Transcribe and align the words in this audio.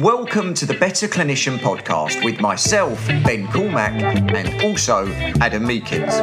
Welcome 0.00 0.54
to 0.54 0.64
the 0.64 0.72
Better 0.72 1.06
Clinician 1.06 1.58
podcast 1.58 2.24
with 2.24 2.40
myself, 2.40 3.06
Ben 3.08 3.46
Cormack, 3.48 3.92
and 4.34 4.62
also 4.62 5.06
Adam 5.40 5.64
Meekins. 5.64 6.22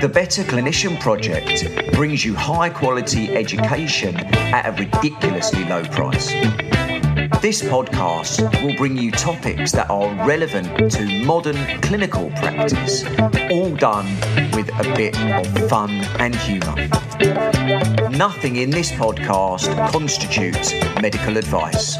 The 0.00 0.08
Better 0.08 0.42
Clinician 0.42 0.98
Project 0.98 1.92
brings 1.92 2.24
you 2.24 2.34
high 2.34 2.70
quality 2.70 3.36
education 3.36 4.16
at 4.16 4.66
a 4.66 4.82
ridiculously 4.82 5.64
low 5.64 5.84
price. 5.84 6.32
This 7.40 7.62
podcast 7.62 8.62
will 8.62 8.76
bring 8.76 8.98
you 8.98 9.10
topics 9.10 9.72
that 9.72 9.88
are 9.88 10.14
relevant 10.26 10.90
to 10.92 11.24
modern 11.24 11.56
clinical 11.80 12.28
practice, 12.32 13.02
all 13.50 13.74
done 13.76 14.04
with 14.54 14.68
a 14.68 14.92
bit 14.94 15.18
of 15.18 15.70
fun 15.70 15.90
and 16.20 16.34
humour. 16.34 16.76
Nothing 18.10 18.56
in 18.56 18.68
this 18.68 18.92
podcast 18.92 19.74
constitutes 19.90 20.74
medical 21.00 21.38
advice. 21.38 21.96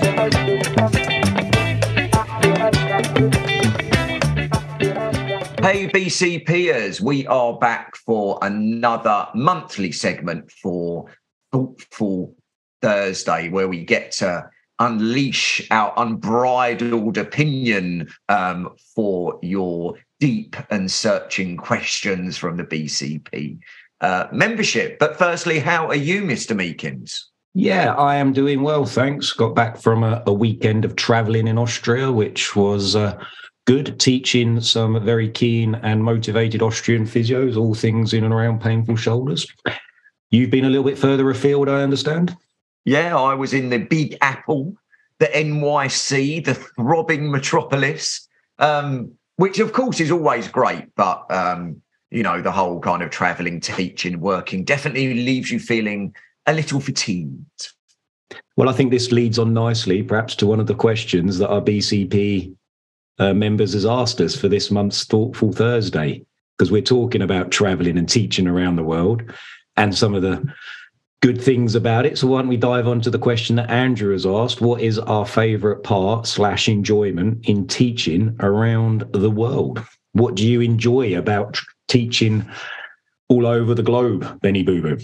Hey 5.62 5.88
BCPers, 5.88 7.00
we 7.00 7.26
are 7.28 7.56
back 7.58 7.96
for 7.96 8.38
another 8.42 9.28
monthly 9.34 9.90
segment 9.90 10.50
for 10.50 11.06
Thoughtful 11.50 12.34
Thursday, 12.82 13.48
where 13.48 13.68
we 13.68 13.86
get 13.86 14.12
to 14.12 14.50
unleash 14.80 15.66
our 15.70 15.92
unbridled 15.96 17.18
opinion 17.18 18.08
um, 18.28 18.74
for 18.94 19.38
your 19.42 19.94
deep 20.18 20.56
and 20.70 20.90
searching 20.90 21.56
questions 21.56 22.36
from 22.36 22.56
the 22.56 22.64
BCP 22.64 23.58
uh, 24.00 24.26
membership. 24.32 24.98
But 24.98 25.16
firstly, 25.16 25.58
how 25.58 25.86
are 25.86 25.94
you, 25.94 26.22
Mr. 26.22 26.56
Meekins? 26.56 27.24
Yeah, 27.54 27.94
I 27.94 28.16
am 28.16 28.32
doing 28.32 28.62
well, 28.62 28.84
thanks. 28.84 29.32
Got 29.32 29.54
back 29.54 29.76
from 29.76 30.04
a, 30.04 30.22
a 30.26 30.32
weekend 30.32 30.84
of 30.84 30.96
traveling 30.96 31.48
in 31.48 31.58
Austria, 31.58 32.10
which 32.12 32.54
was 32.54 32.94
uh, 32.94 33.22
good, 33.66 33.98
teaching 33.98 34.60
some 34.60 35.04
very 35.04 35.28
keen 35.28 35.74
and 35.76 36.04
motivated 36.04 36.62
Austrian 36.62 37.04
physios, 37.04 37.56
all 37.56 37.74
things 37.74 38.12
in 38.12 38.24
and 38.24 38.32
around 38.32 38.60
painful 38.60 38.96
shoulders. 38.96 39.46
You've 40.30 40.50
been 40.50 40.64
a 40.64 40.70
little 40.70 40.84
bit 40.84 40.98
further 40.98 41.28
afield, 41.28 41.68
I 41.68 41.82
understand. 41.82 42.36
Yeah, 42.84 43.16
I 43.16 43.34
was 43.34 43.52
in 43.52 43.70
the 43.70 43.78
Big 43.78 44.16
Apple, 44.20 44.74
the 45.18 45.26
NYC, 45.26 46.44
the 46.44 46.54
throbbing 46.54 47.30
metropolis, 47.30 48.26
um, 48.58 49.12
which 49.36 49.58
of 49.58 49.72
course 49.72 50.00
is 50.00 50.10
always 50.10 50.48
great, 50.48 50.94
but 50.96 51.30
um, 51.30 51.82
you 52.10 52.22
know, 52.22 52.42
the 52.42 52.52
whole 52.52 52.80
kind 52.80 53.02
of 53.02 53.10
traveling, 53.10 53.60
teaching, 53.60 54.20
working 54.20 54.64
definitely 54.64 55.14
leaves 55.14 55.50
you 55.50 55.58
feeling 55.58 56.14
a 56.46 56.52
little 56.52 56.80
fatigued. 56.80 57.72
Well, 58.56 58.68
I 58.68 58.72
think 58.72 58.90
this 58.90 59.12
leads 59.12 59.38
on 59.38 59.52
nicely, 59.52 60.02
perhaps, 60.02 60.34
to 60.36 60.46
one 60.46 60.60
of 60.60 60.66
the 60.66 60.74
questions 60.74 61.38
that 61.38 61.50
our 61.50 61.60
BCP 61.60 62.54
uh, 63.18 63.34
members 63.34 63.72
has 63.74 63.86
asked 63.86 64.20
us 64.20 64.34
for 64.34 64.48
this 64.48 64.70
month's 64.70 65.04
Thoughtful 65.04 65.52
Thursday, 65.52 66.24
because 66.56 66.70
we're 66.70 66.82
talking 66.82 67.22
about 67.22 67.50
traveling 67.50 67.96
and 67.96 68.08
teaching 68.08 68.46
around 68.46 68.76
the 68.76 68.84
world 68.84 69.22
and 69.76 69.96
some 69.96 70.14
of 70.14 70.22
the 70.22 70.44
good 71.20 71.40
things 71.40 71.74
about 71.74 72.06
it. 72.06 72.16
So 72.16 72.26
why 72.26 72.40
don't 72.40 72.48
we 72.48 72.56
dive 72.56 72.88
on 72.88 73.00
to 73.02 73.10
the 73.10 73.18
question 73.18 73.56
that 73.56 73.70
Andrew 73.70 74.12
has 74.12 74.24
asked? 74.24 74.60
What 74.60 74.80
is 74.80 74.98
our 74.98 75.26
favorite 75.26 75.82
part 75.82 76.26
slash 76.26 76.68
enjoyment 76.68 77.46
in 77.46 77.66
teaching 77.66 78.36
around 78.40 79.04
the 79.12 79.30
world? 79.30 79.84
What 80.12 80.34
do 80.34 80.46
you 80.46 80.60
enjoy 80.60 81.16
about 81.16 81.58
teaching 81.88 82.48
all 83.28 83.46
over 83.46 83.74
the 83.74 83.82
globe, 83.82 84.40
Benny 84.40 84.62
Boo 84.62 84.80
Boo? 84.80 84.98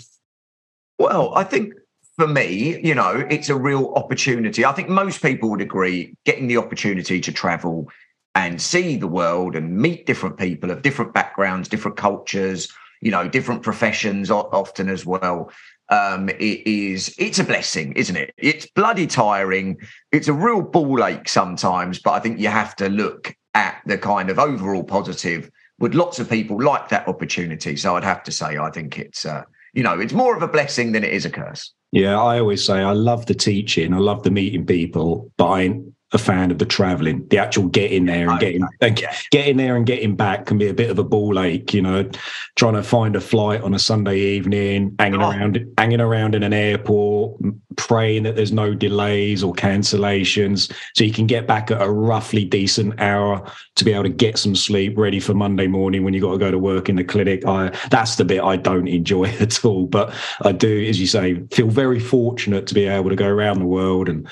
Well, 0.98 1.34
I 1.34 1.44
think 1.44 1.74
for 2.16 2.26
me, 2.26 2.80
you 2.82 2.94
know, 2.94 3.26
it's 3.30 3.50
a 3.50 3.54
real 3.54 3.92
opportunity. 3.94 4.64
I 4.64 4.72
think 4.72 4.88
most 4.88 5.20
people 5.20 5.50
would 5.50 5.60
agree 5.60 6.14
getting 6.24 6.46
the 6.46 6.56
opportunity 6.56 7.20
to 7.20 7.30
travel 7.30 7.90
and 8.34 8.60
see 8.60 8.96
the 8.96 9.06
world 9.06 9.54
and 9.54 9.76
meet 9.76 10.06
different 10.06 10.38
people 10.38 10.70
of 10.70 10.82
different 10.82 11.12
backgrounds, 11.12 11.68
different 11.68 11.98
cultures, 11.98 12.72
you 13.02 13.10
know, 13.10 13.28
different 13.28 13.62
professions 13.62 14.30
often 14.30 14.88
as 14.88 15.04
well. 15.04 15.50
Um, 15.88 16.28
it 16.28 16.66
is 16.66 17.14
it's 17.18 17.38
a 17.38 17.44
blessing, 17.44 17.92
isn't 17.92 18.16
it? 18.16 18.34
It's 18.36 18.66
bloody 18.66 19.06
tiring. 19.06 19.78
It's 20.12 20.28
a 20.28 20.32
real 20.32 20.62
ball 20.62 21.04
ache 21.04 21.28
sometimes, 21.28 22.00
but 22.00 22.12
I 22.12 22.20
think 22.20 22.40
you 22.40 22.48
have 22.48 22.74
to 22.76 22.88
look 22.88 23.36
at 23.54 23.80
the 23.86 23.96
kind 23.96 24.28
of 24.28 24.38
overall 24.38 24.84
positive 24.84 25.50
would 25.78 25.94
lots 25.94 26.18
of 26.18 26.28
people 26.28 26.62
like 26.62 26.88
that 26.88 27.06
opportunity. 27.06 27.76
So 27.76 27.96
I'd 27.96 28.04
have 28.04 28.22
to 28.24 28.32
say, 28.32 28.56
I 28.56 28.70
think 28.70 28.98
it's, 28.98 29.24
uh, 29.24 29.42
you 29.74 29.82
know, 29.82 29.98
it's 29.98 30.12
more 30.12 30.36
of 30.36 30.42
a 30.42 30.48
blessing 30.48 30.92
than 30.92 31.04
it 31.04 31.12
is 31.12 31.24
a 31.24 31.30
curse. 31.30 31.72
Yeah, 31.92 32.20
I 32.20 32.40
always 32.40 32.64
say 32.64 32.80
I 32.80 32.92
love 32.92 33.26
the 33.26 33.34
teaching, 33.34 33.94
I 33.94 33.98
love 33.98 34.22
the 34.22 34.30
meeting 34.30 34.66
people, 34.66 35.30
but 35.36 35.48
I 35.48 35.80
a 36.12 36.18
fan 36.18 36.52
of 36.52 36.58
the 36.58 36.64
traveling. 36.64 37.26
The 37.28 37.38
actual 37.38 37.66
getting 37.66 38.06
there 38.06 38.30
and 38.30 38.38
getting 38.38 38.66
and 38.80 39.04
getting 39.30 39.56
there 39.56 39.76
and 39.76 39.84
getting 39.84 40.14
back 40.14 40.46
can 40.46 40.56
be 40.56 40.68
a 40.68 40.74
bit 40.74 40.88
of 40.88 40.98
a 40.98 41.04
ball 41.04 41.40
ache, 41.40 41.74
you 41.74 41.82
know, 41.82 42.08
trying 42.54 42.74
to 42.74 42.82
find 42.82 43.16
a 43.16 43.20
flight 43.20 43.62
on 43.62 43.74
a 43.74 43.78
Sunday 43.78 44.18
evening, 44.18 44.94
hanging 45.00 45.20
oh. 45.20 45.30
around 45.30 45.74
hanging 45.76 46.00
around 46.00 46.36
in 46.36 46.44
an 46.44 46.52
airport, 46.52 47.40
praying 47.76 48.22
that 48.22 48.36
there's 48.36 48.52
no 48.52 48.72
delays 48.72 49.42
or 49.42 49.52
cancellations. 49.52 50.72
So 50.94 51.02
you 51.02 51.12
can 51.12 51.26
get 51.26 51.48
back 51.48 51.72
at 51.72 51.82
a 51.82 51.90
roughly 51.90 52.44
decent 52.44 53.00
hour 53.00 53.44
to 53.74 53.84
be 53.84 53.92
able 53.92 54.04
to 54.04 54.08
get 54.08 54.38
some 54.38 54.54
sleep 54.54 54.96
ready 54.96 55.18
for 55.18 55.34
Monday 55.34 55.66
morning 55.66 56.04
when 56.04 56.14
you 56.14 56.20
got 56.20 56.32
to 56.32 56.38
go 56.38 56.52
to 56.52 56.58
work 56.58 56.88
in 56.88 56.96
the 56.96 57.04
clinic. 57.04 57.44
I 57.44 57.76
that's 57.90 58.14
the 58.14 58.24
bit 58.24 58.42
I 58.42 58.56
don't 58.56 58.86
enjoy 58.86 59.24
at 59.40 59.64
all. 59.64 59.86
But 59.86 60.14
I 60.42 60.52
do, 60.52 60.84
as 60.88 61.00
you 61.00 61.08
say, 61.08 61.42
feel 61.50 61.68
very 61.68 61.98
fortunate 61.98 62.68
to 62.68 62.74
be 62.74 62.84
able 62.84 63.10
to 63.10 63.16
go 63.16 63.26
around 63.26 63.58
the 63.58 63.66
world 63.66 64.08
and 64.08 64.28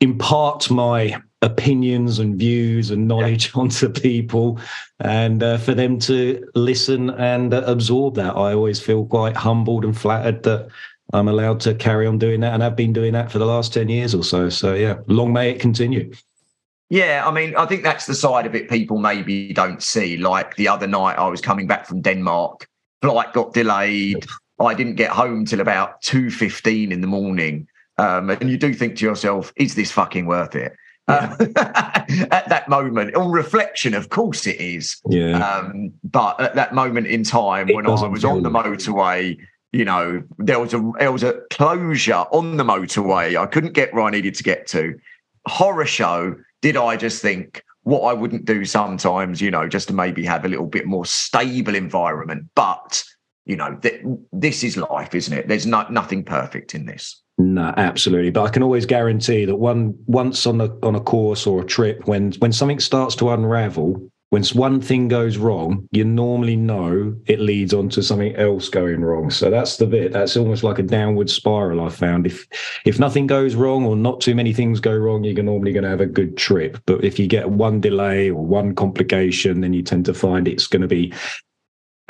impart 0.00 0.70
my 0.70 1.20
opinions 1.42 2.18
and 2.18 2.36
views 2.36 2.90
and 2.90 3.08
knowledge 3.08 3.46
yeah. 3.54 3.60
onto 3.60 3.88
people 3.88 4.58
and 5.00 5.42
uh, 5.42 5.56
for 5.58 5.74
them 5.74 5.98
to 5.98 6.46
listen 6.54 7.10
and 7.10 7.54
uh, 7.54 7.62
absorb 7.66 8.14
that 8.14 8.36
i 8.36 8.52
always 8.52 8.78
feel 8.78 9.06
quite 9.06 9.34
humbled 9.36 9.84
and 9.84 9.96
flattered 9.96 10.42
that 10.42 10.68
i'm 11.14 11.28
allowed 11.28 11.58
to 11.58 11.74
carry 11.74 12.06
on 12.06 12.18
doing 12.18 12.40
that 12.40 12.52
and 12.52 12.62
i've 12.62 12.76
been 12.76 12.92
doing 12.92 13.14
that 13.14 13.32
for 13.32 13.38
the 13.38 13.46
last 13.46 13.72
10 13.72 13.88
years 13.88 14.14
or 14.14 14.22
so 14.22 14.50
so 14.50 14.74
yeah 14.74 14.96
long 15.06 15.32
may 15.32 15.50
it 15.50 15.60
continue 15.60 16.12
yeah, 16.90 17.22
I 17.24 17.30
mean, 17.30 17.54
I 17.54 17.66
think 17.66 17.84
that's 17.84 18.06
the 18.06 18.16
side 18.16 18.46
of 18.46 18.56
it 18.56 18.68
people 18.68 18.98
maybe 18.98 19.52
don't 19.52 19.80
see. 19.80 20.16
Like 20.16 20.56
the 20.56 20.66
other 20.66 20.88
night, 20.88 21.18
I 21.18 21.28
was 21.28 21.40
coming 21.40 21.68
back 21.68 21.86
from 21.86 22.02
Denmark, 22.02 22.66
flight 23.00 23.32
got 23.32 23.54
delayed. 23.54 24.26
I 24.58 24.74
didn't 24.74 24.96
get 24.96 25.10
home 25.10 25.44
till 25.46 25.60
about 25.60 26.02
two 26.02 26.30
fifteen 26.30 26.90
in 26.90 27.00
the 27.00 27.06
morning, 27.06 27.68
um, 28.00 28.30
and 28.30 28.48
you 28.48 28.56
do 28.56 28.72
think 28.72 28.96
to 28.96 29.04
yourself, 29.04 29.52
is 29.56 29.74
this 29.74 29.92
fucking 29.92 30.24
worth 30.24 30.56
it? 30.56 30.72
Yeah. 31.06 31.36
Uh, 31.38 31.46
at 32.30 32.48
that 32.48 32.64
moment, 32.68 33.14
on 33.14 33.30
reflection, 33.30 33.92
of 33.92 34.08
course 34.08 34.46
it 34.46 34.58
is. 34.58 34.98
Yeah. 35.08 35.38
Um, 35.38 35.92
but 36.02 36.40
at 36.40 36.54
that 36.54 36.74
moment 36.74 37.08
in 37.08 37.24
time, 37.24 37.68
it 37.68 37.74
when 37.74 37.86
I 37.86 37.90
was 37.90 38.24
on 38.24 38.42
the 38.42 38.50
motorway, 38.50 39.38
you 39.72 39.84
know, 39.84 40.22
there 40.38 40.58
was 40.58 40.72
a 40.72 40.92
there 40.98 41.12
was 41.12 41.22
a 41.22 41.40
closure 41.50 42.24
on 42.32 42.56
the 42.56 42.64
motorway. 42.64 43.38
I 43.38 43.46
couldn't 43.46 43.74
get 43.74 43.92
where 43.92 44.04
I 44.04 44.10
needed 44.10 44.34
to 44.36 44.42
get 44.42 44.66
to. 44.68 44.98
Horror 45.46 45.86
show. 45.86 46.36
Did 46.62 46.76
I 46.76 46.96
just 46.96 47.20
think 47.20 47.62
what 47.82 48.02
I 48.02 48.12
wouldn't 48.14 48.44
do 48.46 48.64
sometimes, 48.64 49.40
you 49.40 49.50
know, 49.50 49.68
just 49.68 49.88
to 49.88 49.94
maybe 49.94 50.24
have 50.24 50.44
a 50.44 50.48
little 50.48 50.66
bit 50.66 50.86
more 50.86 51.04
stable 51.04 51.74
environment? 51.74 52.48
But 52.54 53.04
you 53.44 53.56
know, 53.56 53.74
th- 53.76 54.02
this 54.32 54.62
is 54.62 54.76
life, 54.76 55.14
isn't 55.14 55.36
it? 55.36 55.48
There's 55.48 55.66
not 55.66 55.92
nothing 55.92 56.24
perfect 56.24 56.74
in 56.74 56.86
this. 56.86 57.20
No, 57.40 57.72
absolutely. 57.78 58.30
But 58.30 58.42
I 58.42 58.50
can 58.50 58.62
always 58.62 58.84
guarantee 58.84 59.46
that 59.46 59.56
one 59.56 59.94
once 60.06 60.46
on 60.46 60.60
a 60.60 60.68
on 60.82 60.94
a 60.94 61.00
course 61.00 61.46
or 61.46 61.62
a 61.62 61.64
trip, 61.64 62.06
when 62.06 62.32
when 62.32 62.52
something 62.52 62.80
starts 62.80 63.16
to 63.16 63.30
unravel, 63.30 64.10
when 64.28 64.44
one 64.52 64.78
thing 64.78 65.08
goes 65.08 65.38
wrong, 65.38 65.88
you 65.90 66.04
normally 66.04 66.54
know 66.54 67.16
it 67.26 67.40
leads 67.40 67.72
on 67.72 67.88
to 67.90 68.02
something 68.02 68.36
else 68.36 68.68
going 68.68 69.00
wrong. 69.00 69.30
So 69.30 69.48
that's 69.48 69.78
the 69.78 69.86
bit. 69.86 70.12
That's 70.12 70.36
almost 70.36 70.62
like 70.62 70.78
a 70.78 70.82
downward 70.82 71.30
spiral. 71.30 71.80
I've 71.80 71.94
found 71.94 72.26
if 72.26 72.46
if 72.84 72.98
nothing 72.98 73.26
goes 73.26 73.54
wrong 73.54 73.86
or 73.86 73.96
not 73.96 74.20
too 74.20 74.34
many 74.34 74.52
things 74.52 74.78
go 74.78 74.94
wrong, 74.94 75.24
you're 75.24 75.42
normally 75.42 75.72
going 75.72 75.84
to 75.84 75.90
have 75.90 76.02
a 76.02 76.06
good 76.06 76.36
trip. 76.36 76.76
But 76.84 77.02
if 77.02 77.18
you 77.18 77.26
get 77.26 77.48
one 77.48 77.80
delay 77.80 78.28
or 78.28 78.44
one 78.44 78.74
complication, 78.74 79.62
then 79.62 79.72
you 79.72 79.82
tend 79.82 80.04
to 80.04 80.14
find 80.14 80.46
it's 80.46 80.66
going 80.66 80.82
to 80.82 80.88
be 80.88 81.14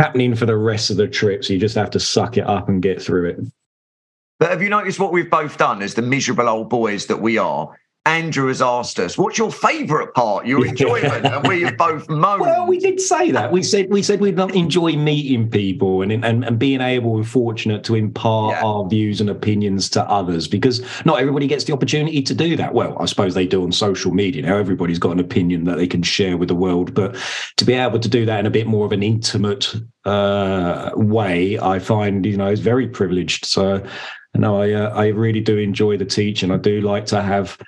happening 0.01 0.35
for 0.35 0.47
the 0.47 0.57
rest 0.57 0.91
of 0.91 0.97
the 0.97 1.07
trip. 1.07 1.45
So 1.45 1.53
you 1.53 1.61
just 1.61 1.77
have 1.77 1.91
to 1.91 2.01
suck 2.01 2.37
it 2.37 2.49
up 2.49 2.69
and 2.69 2.83
get 2.83 3.01
through 3.01 3.29
it. 3.29 3.41
But 4.41 4.49
have 4.49 4.63
you 4.63 4.71
noticed 4.71 4.99
what 4.99 5.13
we've 5.13 5.31
both 5.31 5.59
done 5.59 5.83
as 5.83 5.95
the 5.95 6.03
miserable 6.03 6.49
old 6.49 6.71
boys 6.71 7.07
that 7.07 7.21
we 7.21 7.37
are? 7.37 7.77
Andrew 8.07 8.49
has 8.49 8.63
asked 8.63 8.99
us, 8.99 9.19
"What's 9.19 9.37
your 9.37 9.53
favourite 9.53 10.15
part? 10.15 10.47
Your 10.47 10.67
enjoyment?" 10.67 11.27
and 11.27 11.47
we 11.47 11.61
have 11.63 11.77
both 11.77 12.09
moaned. 12.09 12.41
Well, 12.41 12.67
we 12.67 12.79
did 12.79 12.99
say 12.99 13.31
that. 13.33 13.53
We 13.53 13.63
said 13.63 13.91
we 13.91 14.03
said 14.03 14.23
we'd 14.23 14.39
enjoy 14.39 14.97
meeting 14.97 15.51
people 15.51 16.01
and 16.01 16.11
and, 16.25 16.43
and 16.43 16.59
being 16.59 16.81
able 16.81 17.17
and 17.17 17.29
fortunate 17.29 17.85
to 17.85 17.95
impart 17.95 18.57
yeah. 18.57 18.65
our 18.65 18.89
views 18.89 19.21
and 19.21 19.29
opinions 19.29 19.91
to 19.91 20.03
others 20.05 20.49
because 20.49 20.83
not 21.05 21.21
everybody 21.21 21.47
gets 21.47 21.65
the 21.65 21.75
opportunity 21.75 22.23
to 22.23 22.35
do 22.35 22.57
that. 22.57 22.73
Well, 22.73 22.97
I 22.99 23.05
suppose 23.05 23.35
they 23.35 23.47
do 23.47 23.63
on 23.63 23.73
social 23.73 24.13
media. 24.13 24.41
Now 24.43 24.57
everybody's 24.57 24.99
got 24.99 25.13
an 25.13 25.21
opinion 25.21 25.65
that 25.65 25.77
they 25.77 25.87
can 25.87 26.03
share 26.03 26.39
with 26.39 26.49
the 26.49 26.55
world, 26.55 26.95
but 26.95 27.15
to 27.59 27.67
be 27.67 27.75
able 27.75 27.99
to 27.99 28.09
do 28.09 28.25
that 28.25 28.41
in 28.41 28.47
a 28.47 28.51
bit 28.51 28.67
more 28.67 28.87
of 28.87 28.93
an 28.93 29.03
intimate 29.03 29.75
uh, 30.07 30.93
way, 30.95 31.59
I 31.59 31.79
find 31.79 32.25
you 32.25 32.39
know 32.39 32.51
is 32.51 32.61
very 32.61 32.89
privileged. 32.89 33.45
So 33.45 33.87
no, 34.35 34.61
I 34.61 34.73
uh, 34.73 34.91
I 34.91 35.09
really 35.09 35.41
do 35.41 35.59
enjoy 35.59 35.97
the 35.97 36.05
teaching. 36.05 36.51
I 36.51 36.57
do 36.57 36.81
like 36.81 37.07
to 37.07 37.23
have 37.23 37.59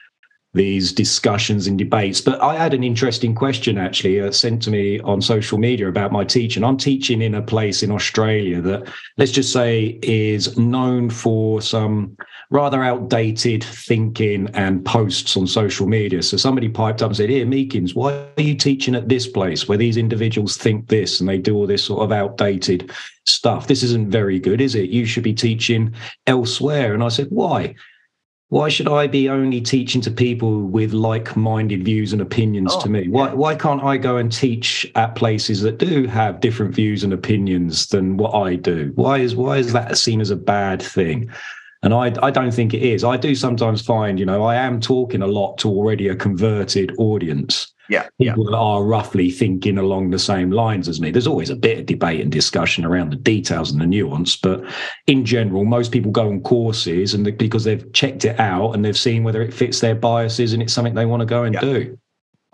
these 0.55 0.93
discussions 0.93 1.67
and 1.67 1.79
debates. 1.79 2.21
But 2.21 2.41
I 2.43 2.57
had 2.57 2.75
an 2.75 2.85
interesting 2.85 3.35
question 3.35 3.79
actually 3.79 4.21
uh, 4.21 4.31
sent 4.33 4.63
to 4.63 4.71
me 4.71 5.01
on 5.01 5.23
social 5.23 5.57
media 5.57 5.89
about 5.89 6.13
my 6.13 6.25
teaching. 6.25 6.63
I'm 6.63 6.77
teaching 6.77 7.23
in 7.23 7.35
a 7.35 7.43
place 7.43 7.83
in 7.83 7.91
Australia 7.91 8.61
that, 8.61 8.93
let's 9.17 9.33
just 9.33 9.53
say, 9.53 9.99
is 10.03 10.59
known 10.59 11.09
for 11.09 11.63
some 11.63 12.17
rather 12.51 12.85
outdated 12.85 13.65
thinking 13.65 14.47
and 14.53 14.85
posts 14.85 15.39
on 15.39 15.47
social 15.47 15.87
media. 15.87 16.23
So 16.23 16.37
somebody 16.37 16.69
piped 16.69 17.01
up 17.01 17.09
and 17.09 17.17
said, 17.17 17.31
Here, 17.31 17.47
Meekins, 17.47 17.95
why 17.95 18.13
are 18.37 18.43
you 18.43 18.55
teaching 18.55 18.95
at 18.95 19.09
this 19.09 19.27
place 19.27 19.67
where 19.67 19.79
these 19.79 19.97
individuals 19.97 20.59
think 20.59 20.89
this 20.89 21.19
and 21.19 21.29
they 21.29 21.39
do 21.39 21.57
all 21.57 21.67
this 21.67 21.85
sort 21.85 22.03
of 22.03 22.13
outdated 22.13 22.91
stuff? 23.25 23.69
This 23.69 23.83
isn't 23.83 24.11
very 24.11 24.39
good, 24.39 24.61
is 24.61 24.75
it? 24.75 24.91
You 24.91 25.07
should 25.07 25.25
be 25.25 25.33
teaching 25.33 25.95
elsewhere. 26.27 26.93
And 26.93 27.03
I 27.03 27.09
said, 27.09 27.29
Why? 27.31 27.75
Why 28.53 28.69
should 28.69 28.87
I 28.87 29.07
be 29.07 29.31
only 29.31 29.63
teaching 29.63 30.03
to 30.03 30.11
people 30.11 30.65
with 30.65 30.93
like-minded 30.93 31.87
views 31.87 32.13
and 32.13 32.21
opinions 32.21 32.75
oh, 32.75 32.83
to 32.83 32.91
me? 32.91 33.09
Why 33.09 33.29
yeah. 33.29 33.33
why 33.33 33.55
can't 33.55 33.83
I 33.83 33.97
go 33.97 34.19
and 34.19 34.31
teach 34.31 34.87
at 34.95 35.15
places 35.15 35.63
that 35.63 35.79
do 35.79 36.07
have 36.07 36.41
different 36.41 36.75
views 36.75 37.03
and 37.03 37.15
opinions 37.15 37.87
than 37.87 38.19
what 38.19 38.35
I 38.35 38.57
do? 38.57 38.93
Why 38.95 39.21
is 39.21 39.35
why 39.35 39.57
is 39.57 39.73
that 39.73 39.97
seen 39.97 40.21
as 40.21 40.29
a 40.29 40.37
bad 40.37 40.83
thing? 40.83 41.31
And 41.83 41.95
I, 41.95 42.13
I 42.23 42.31
don't 42.31 42.53
think 42.53 42.75
it 42.75 42.83
is. 42.83 43.05
I 43.05 43.17
do 43.17 43.35
sometimes 43.35 43.81
find, 43.81 44.19
you 44.19 44.27
know, 44.27 44.45
I 44.45 44.57
am 44.57 44.83
talking 44.83 45.23
a 45.23 45.27
lot 45.27 45.57
to 45.59 45.69
already 45.69 46.09
a 46.09 46.15
converted 46.15 46.93
audience 46.99 47.72
yeah, 47.93 48.09
people 48.19 48.51
yeah. 48.51 48.57
are 48.57 48.83
roughly 48.83 49.31
thinking 49.31 49.77
along 49.77 50.11
the 50.11 50.19
same 50.19 50.51
lines 50.51 50.89
as 50.89 50.99
me. 50.99 51.11
There's 51.11 51.27
always 51.27 51.51
a 51.51 51.57
bit 51.57 51.79
of 51.79 51.87
debate 51.87 52.23
and 52.23 52.33
discussion 52.33 52.87
around 52.87 53.11
the 53.11 53.17
details 53.17 53.71
and 53.71 53.83
the 53.83 53.87
nuance, 53.87 54.35
but 54.35 54.65
in 55.07 55.27
general, 55.27 55.67
most 55.67 55.93
people 55.93 56.11
go 56.11 56.31
on 56.31 56.41
courses 56.41 57.13
and 57.13 57.37
because 57.37 57.65
they've 57.65 57.93
checked 57.93 58.25
it 58.25 58.41
out 58.41 58.73
and 58.73 58.83
they've 58.83 58.97
seen 58.97 59.25
whether 59.25 59.43
it 59.43 59.53
fits 59.53 59.81
their 59.81 59.95
biases 59.95 60.55
and 60.55 60.63
it's 60.63 60.73
something 60.73 60.95
they 60.95 61.05
want 61.05 61.21
to 61.21 61.27
go 61.27 61.45
and 61.45 61.55
yeah. 61.55 61.61
do. 61.61 61.99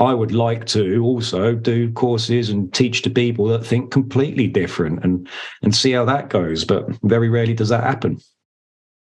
I 0.01 0.13
would 0.13 0.33
like 0.33 0.67
to 0.67 1.03
also 1.05 1.55
do 1.55 1.93
courses 1.93 2.51
and 2.51 2.75
teach 2.75 3.03
to 3.03 3.11
people 3.11 3.47
that 3.47 3.65
think 3.65 3.93
completely 3.93 4.49
different 4.49 5.05
and 5.05 5.29
and 5.63 5.75
see 5.75 5.93
how 5.93 6.05
that 6.05 6.31
goes. 6.31 6.65
But 6.65 6.87
very 7.05 7.29
rarely 7.29 7.55
does 7.55 7.69
that 7.69 7.85
happen. 7.85 8.19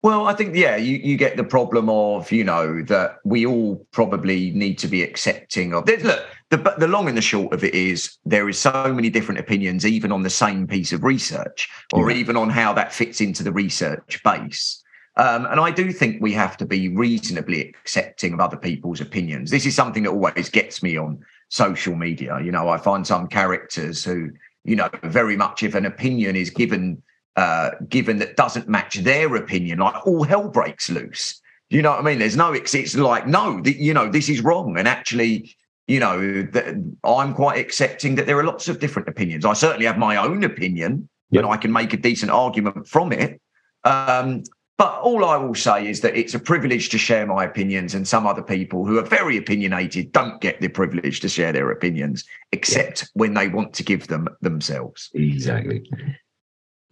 Well, 0.03 0.27
I 0.27 0.33
think 0.33 0.53
yeah, 0.53 0.75
you, 0.75 0.97
you 0.97 1.15
get 1.15 1.37
the 1.37 1.45
problem 1.45 1.89
of 1.89 2.29
you 2.29 2.43
know 2.43 2.83
that 2.83 3.19
we 3.23 3.45
all 3.45 3.87
probably 3.91 4.51
need 4.51 4.77
to 4.79 4.89
be 4.89 5.01
accepting 5.01 5.73
of. 5.73 5.87
Look, 5.87 6.25
the 6.49 6.75
the 6.77 6.89
long 6.89 7.07
and 7.07 7.17
the 7.17 7.21
short 7.21 7.53
of 7.53 7.63
it 7.63 7.73
is 7.73 8.17
there 8.25 8.49
is 8.49 8.59
so 8.59 8.93
many 8.93 9.09
different 9.09 9.39
opinions, 9.39 9.85
even 9.85 10.11
on 10.11 10.21
the 10.23 10.29
same 10.29 10.67
piece 10.67 10.91
of 10.91 11.05
research, 11.05 11.69
or 11.93 12.11
yeah. 12.11 12.17
even 12.17 12.35
on 12.35 12.49
how 12.49 12.73
that 12.73 12.91
fits 12.91 13.21
into 13.21 13.43
the 13.43 13.53
research 13.53 14.21
base. 14.25 14.83
Um, 15.15 15.45
and 15.45 15.59
I 15.59 15.71
do 15.71 15.93
think 15.93 16.21
we 16.21 16.33
have 16.33 16.57
to 16.57 16.65
be 16.65 16.89
reasonably 16.89 17.69
accepting 17.69 18.33
of 18.33 18.41
other 18.41 18.57
people's 18.57 18.99
opinions. 18.99 19.51
This 19.51 19.65
is 19.65 19.75
something 19.75 20.03
that 20.03 20.09
always 20.09 20.49
gets 20.49 20.83
me 20.83 20.97
on 20.97 21.23
social 21.47 21.95
media. 21.95 22.41
You 22.41 22.51
know, 22.51 22.67
I 22.67 22.77
find 22.77 23.07
some 23.07 23.27
characters 23.27 24.03
who, 24.03 24.31
you 24.65 24.75
know, 24.75 24.89
very 25.03 25.37
much 25.37 25.63
if 25.63 25.75
an 25.75 25.85
opinion 25.85 26.35
is 26.35 26.49
given 26.49 27.01
uh, 27.35 27.71
given 27.89 28.19
that 28.19 28.35
doesn't 28.35 28.67
match 28.67 28.95
their 28.95 29.35
opinion, 29.35 29.79
like 29.79 30.05
all 30.05 30.23
hell 30.23 30.49
breaks 30.49 30.89
loose. 30.89 31.41
You 31.69 31.81
know 31.81 31.91
what 31.91 31.99
I 31.99 32.03
mean? 32.03 32.19
There's 32.19 32.37
no, 32.37 32.53
it's, 32.53 32.75
it's 32.75 32.95
like, 32.95 33.27
no, 33.27 33.59
the, 33.61 33.73
you 33.73 33.93
know, 33.93 34.09
this 34.09 34.29
is 34.29 34.41
wrong. 34.41 34.77
And 34.77 34.87
actually, 34.87 35.55
you 35.87 35.99
know, 35.99 36.19
the, 36.19 36.95
I'm 37.03 37.33
quite 37.33 37.57
accepting 37.59 38.15
that 38.15 38.27
there 38.27 38.37
are 38.37 38.43
lots 38.43 38.67
of 38.67 38.79
different 38.79 39.07
opinions. 39.07 39.43
I 39.43 39.53
certainly 39.53 39.85
have 39.87 39.97
my 39.97 40.17
own 40.17 40.43
opinion 40.43 41.09
yep. 41.31 41.43
and 41.43 41.51
I 41.51 41.57
can 41.57 41.71
make 41.71 41.93
a 41.93 41.97
decent 41.97 42.31
argument 42.31 42.87
from 42.87 43.11
it. 43.11 43.41
Um, 43.83 44.43
but 44.77 44.99
all 45.01 45.23
I 45.23 45.37
will 45.37 45.55
say 45.55 45.87
is 45.87 46.01
that 46.01 46.15
it's 46.15 46.33
a 46.33 46.39
privilege 46.39 46.89
to 46.89 46.97
share 46.97 47.27
my 47.27 47.45
opinions, 47.45 47.93
and 47.93 48.07
some 48.07 48.25
other 48.25 48.41
people 48.41 48.85
who 48.85 48.97
are 48.97 49.03
very 49.03 49.37
opinionated 49.37 50.11
don't 50.11 50.41
get 50.41 50.61
the 50.61 50.67
privilege 50.67 51.19
to 51.19 51.29
share 51.29 51.53
their 51.53 51.69
opinions, 51.69 52.25
except 52.51 53.09
when 53.13 53.35
they 53.35 53.47
want 53.47 53.73
to 53.73 53.83
give 53.83 54.07
them 54.07 54.27
themselves. 54.41 55.11
Exactly. 55.13 55.83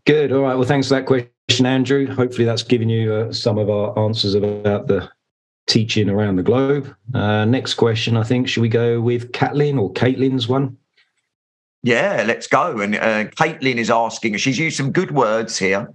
Good. 0.06 0.32
All 0.32 0.42
right. 0.42 0.56
Well, 0.56 0.68
thanks 0.68 0.88
for 0.88 0.96
that 0.96 1.06
question, 1.06 1.66
Andrew. 1.66 2.08
Hopefully, 2.08 2.46
that's 2.46 2.64
given 2.64 2.90
you 2.90 3.14
uh, 3.14 3.34
some 3.34 3.58
of 3.58 3.70
our 3.70 3.98
answers 4.00 4.34
about 4.34 4.88
the 4.88 5.10
teaching 5.68 6.10
around 6.10 6.36
the 6.36 6.44
globe. 6.44 6.94
Uh, 7.14 7.46
next 7.46 7.76
question, 7.76 8.18
I 8.18 8.24
think, 8.24 8.48
should 8.48 8.62
we 8.62 8.70
go 8.70 9.00
with 9.00 9.32
Caitlin 9.32 9.80
or 9.80 9.94
Caitlin's 9.94 10.48
one? 10.48 10.78
Yeah, 11.84 12.24
let's 12.28 12.48
go. 12.48 12.80
And 12.80 12.96
uh, 12.96 13.26
Caitlin 13.26 13.78
is 13.78 13.90
asking, 13.90 14.38
she's 14.38 14.60
used 14.60 14.78
some 14.78 14.92
good 14.92 15.12
words 15.12 15.58
here. 15.58 15.92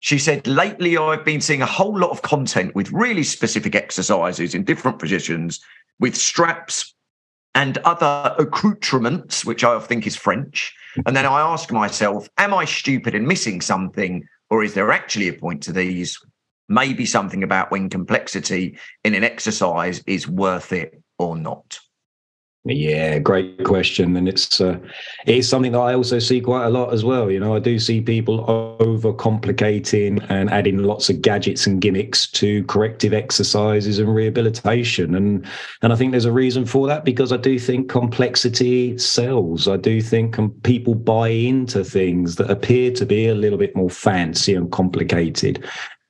She 0.00 0.18
said, 0.18 0.46
lately 0.46 0.96
I've 0.96 1.24
been 1.24 1.40
seeing 1.40 1.60
a 1.60 1.66
whole 1.66 1.98
lot 1.98 2.10
of 2.10 2.22
content 2.22 2.74
with 2.74 2.90
really 2.90 3.22
specific 3.22 3.74
exercises 3.74 4.54
in 4.54 4.64
different 4.64 4.98
positions 4.98 5.60
with 5.98 6.16
straps 6.16 6.94
and 7.54 7.78
other 7.78 8.34
accoutrements, 8.38 9.44
which 9.44 9.62
I 9.62 9.78
think 9.80 10.06
is 10.06 10.16
French. 10.16 10.74
And 11.06 11.16
then 11.16 11.26
I 11.26 11.40
ask 11.40 11.70
myself, 11.72 12.28
am 12.38 12.54
I 12.54 12.64
stupid 12.64 13.14
and 13.14 13.26
missing 13.26 13.60
something? 13.60 14.24
Or 14.48 14.64
is 14.64 14.74
there 14.74 14.92
actually 14.92 15.28
a 15.28 15.32
point 15.34 15.62
to 15.64 15.72
these? 15.72 16.18
Maybe 16.68 17.06
something 17.06 17.42
about 17.42 17.70
when 17.70 17.88
complexity 17.88 18.78
in 19.04 19.14
an 19.14 19.24
exercise 19.24 20.02
is 20.06 20.28
worth 20.28 20.72
it 20.72 21.02
or 21.18 21.36
not. 21.36 21.78
Yeah, 22.66 23.18
great 23.20 23.64
question, 23.64 24.14
and 24.16 24.28
it's 24.28 24.60
uh, 24.60 24.78
it's 25.26 25.48
something 25.48 25.72
that 25.72 25.78
I 25.78 25.94
also 25.94 26.18
see 26.18 26.42
quite 26.42 26.66
a 26.66 26.68
lot 26.68 26.92
as 26.92 27.02
well. 27.02 27.30
You 27.30 27.40
know, 27.40 27.56
I 27.56 27.58
do 27.58 27.78
see 27.78 28.02
people 28.02 28.44
overcomplicating 28.80 30.22
and 30.28 30.50
adding 30.50 30.76
lots 30.76 31.08
of 31.08 31.22
gadgets 31.22 31.66
and 31.66 31.80
gimmicks 31.80 32.26
to 32.32 32.62
corrective 32.64 33.14
exercises 33.14 33.98
and 33.98 34.14
rehabilitation, 34.14 35.14
and 35.14 35.46
and 35.80 35.90
I 35.90 35.96
think 35.96 36.10
there's 36.10 36.26
a 36.26 36.32
reason 36.32 36.66
for 36.66 36.86
that 36.86 37.06
because 37.06 37.32
I 37.32 37.38
do 37.38 37.58
think 37.58 37.88
complexity 37.88 38.98
sells. 38.98 39.66
I 39.66 39.78
do 39.78 40.02
think 40.02 40.36
people 40.62 40.94
buy 40.94 41.28
into 41.28 41.82
things 41.82 42.36
that 42.36 42.50
appear 42.50 42.90
to 42.92 43.06
be 43.06 43.26
a 43.26 43.34
little 43.34 43.58
bit 43.58 43.74
more 43.74 43.88
fancy 43.88 44.54
and 44.54 44.70
complicated, 44.70 45.64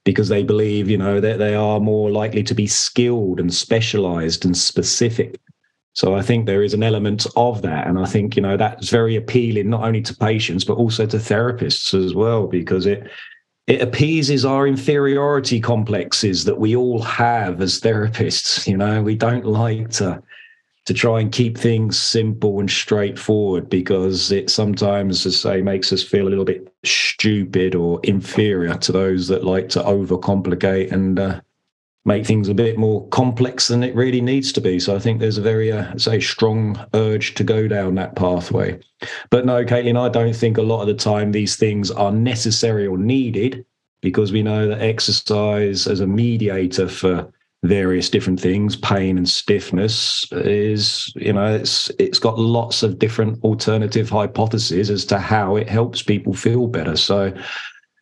because 0.04 0.28
they 0.28 0.42
believe, 0.42 0.90
you 0.90 0.98
know, 0.98 1.20
that 1.20 1.38
they 1.38 1.54
are 1.54 1.78
more 1.78 2.10
likely 2.10 2.42
to 2.42 2.54
be 2.56 2.66
skilled 2.66 3.38
and 3.38 3.54
specialized 3.54 4.44
and 4.44 4.56
specific. 4.56 5.38
So 5.94 6.14
I 6.14 6.22
think 6.22 6.46
there 6.46 6.62
is 6.62 6.74
an 6.74 6.82
element 6.82 7.26
of 7.36 7.62
that. 7.62 7.86
And 7.86 7.98
I 7.98 8.06
think, 8.06 8.36
you 8.36 8.42
know, 8.42 8.56
that's 8.56 8.90
very 8.90 9.16
appealing 9.16 9.70
not 9.70 9.82
only 9.82 10.02
to 10.02 10.16
patients, 10.16 10.64
but 10.64 10.76
also 10.76 11.04
to 11.06 11.16
therapists 11.16 11.92
as 11.94 12.14
well, 12.14 12.46
because 12.46 12.86
it 12.86 13.10
it 13.66 13.82
appeases 13.82 14.44
our 14.44 14.66
inferiority 14.66 15.60
complexes 15.60 16.44
that 16.44 16.58
we 16.58 16.74
all 16.74 17.02
have 17.02 17.60
as 17.60 17.80
therapists. 17.80 18.66
You 18.66 18.76
know, 18.76 19.02
we 19.02 19.14
don't 19.14 19.46
like 19.46 19.90
to 19.90 20.22
to 20.86 20.94
try 20.94 21.20
and 21.20 21.30
keep 21.30 21.58
things 21.58 21.98
simple 21.98 22.58
and 22.58 22.70
straightforward 22.70 23.68
because 23.68 24.32
it 24.32 24.50
sometimes, 24.50 25.26
as 25.26 25.44
I 25.44 25.56
say, 25.56 25.62
makes 25.62 25.92
us 25.92 26.02
feel 26.02 26.26
a 26.26 26.30
little 26.30 26.44
bit 26.44 26.72
stupid 26.84 27.74
or 27.74 28.00
inferior 28.02 28.74
to 28.74 28.92
those 28.92 29.28
that 29.28 29.44
like 29.44 29.68
to 29.70 29.80
overcomplicate 29.80 30.90
and 30.90 31.18
uh, 31.18 31.40
make 32.04 32.26
things 32.26 32.48
a 32.48 32.54
bit 32.54 32.78
more 32.78 33.06
complex 33.08 33.68
than 33.68 33.82
it 33.82 33.94
really 33.94 34.20
needs 34.20 34.52
to 34.52 34.60
be. 34.60 34.80
So 34.80 34.96
I 34.96 34.98
think 34.98 35.20
there's 35.20 35.38
a 35.38 35.42
very, 35.42 35.70
uh, 35.70 35.96
say, 35.98 36.18
strong 36.18 36.78
urge 36.94 37.34
to 37.34 37.44
go 37.44 37.68
down 37.68 37.94
that 37.96 38.16
pathway. 38.16 38.78
But 39.28 39.44
no, 39.44 39.64
Caitlin, 39.64 39.98
I 39.98 40.08
don't 40.08 40.34
think 40.34 40.56
a 40.56 40.62
lot 40.62 40.80
of 40.80 40.86
the 40.86 40.94
time 40.94 41.32
these 41.32 41.56
things 41.56 41.90
are 41.90 42.12
necessary 42.12 42.86
or 42.86 42.96
needed 42.96 43.64
because 44.00 44.32
we 44.32 44.42
know 44.42 44.66
that 44.66 44.80
exercise 44.80 45.86
as 45.86 46.00
a 46.00 46.06
mediator 46.06 46.88
for 46.88 47.30
various 47.62 48.08
different 48.08 48.40
things 48.40 48.74
pain 48.74 49.18
and 49.18 49.28
stiffness 49.28 50.26
is 50.32 51.12
you 51.16 51.30
know 51.30 51.56
it's 51.56 51.90
it's 51.98 52.18
got 52.18 52.38
lots 52.38 52.82
of 52.82 52.98
different 52.98 53.38
alternative 53.44 54.08
hypotheses 54.08 54.88
as 54.88 55.04
to 55.04 55.18
how 55.18 55.56
it 55.56 55.68
helps 55.68 56.00
people 56.00 56.32
feel 56.32 56.66
better 56.66 56.96
so 56.96 57.30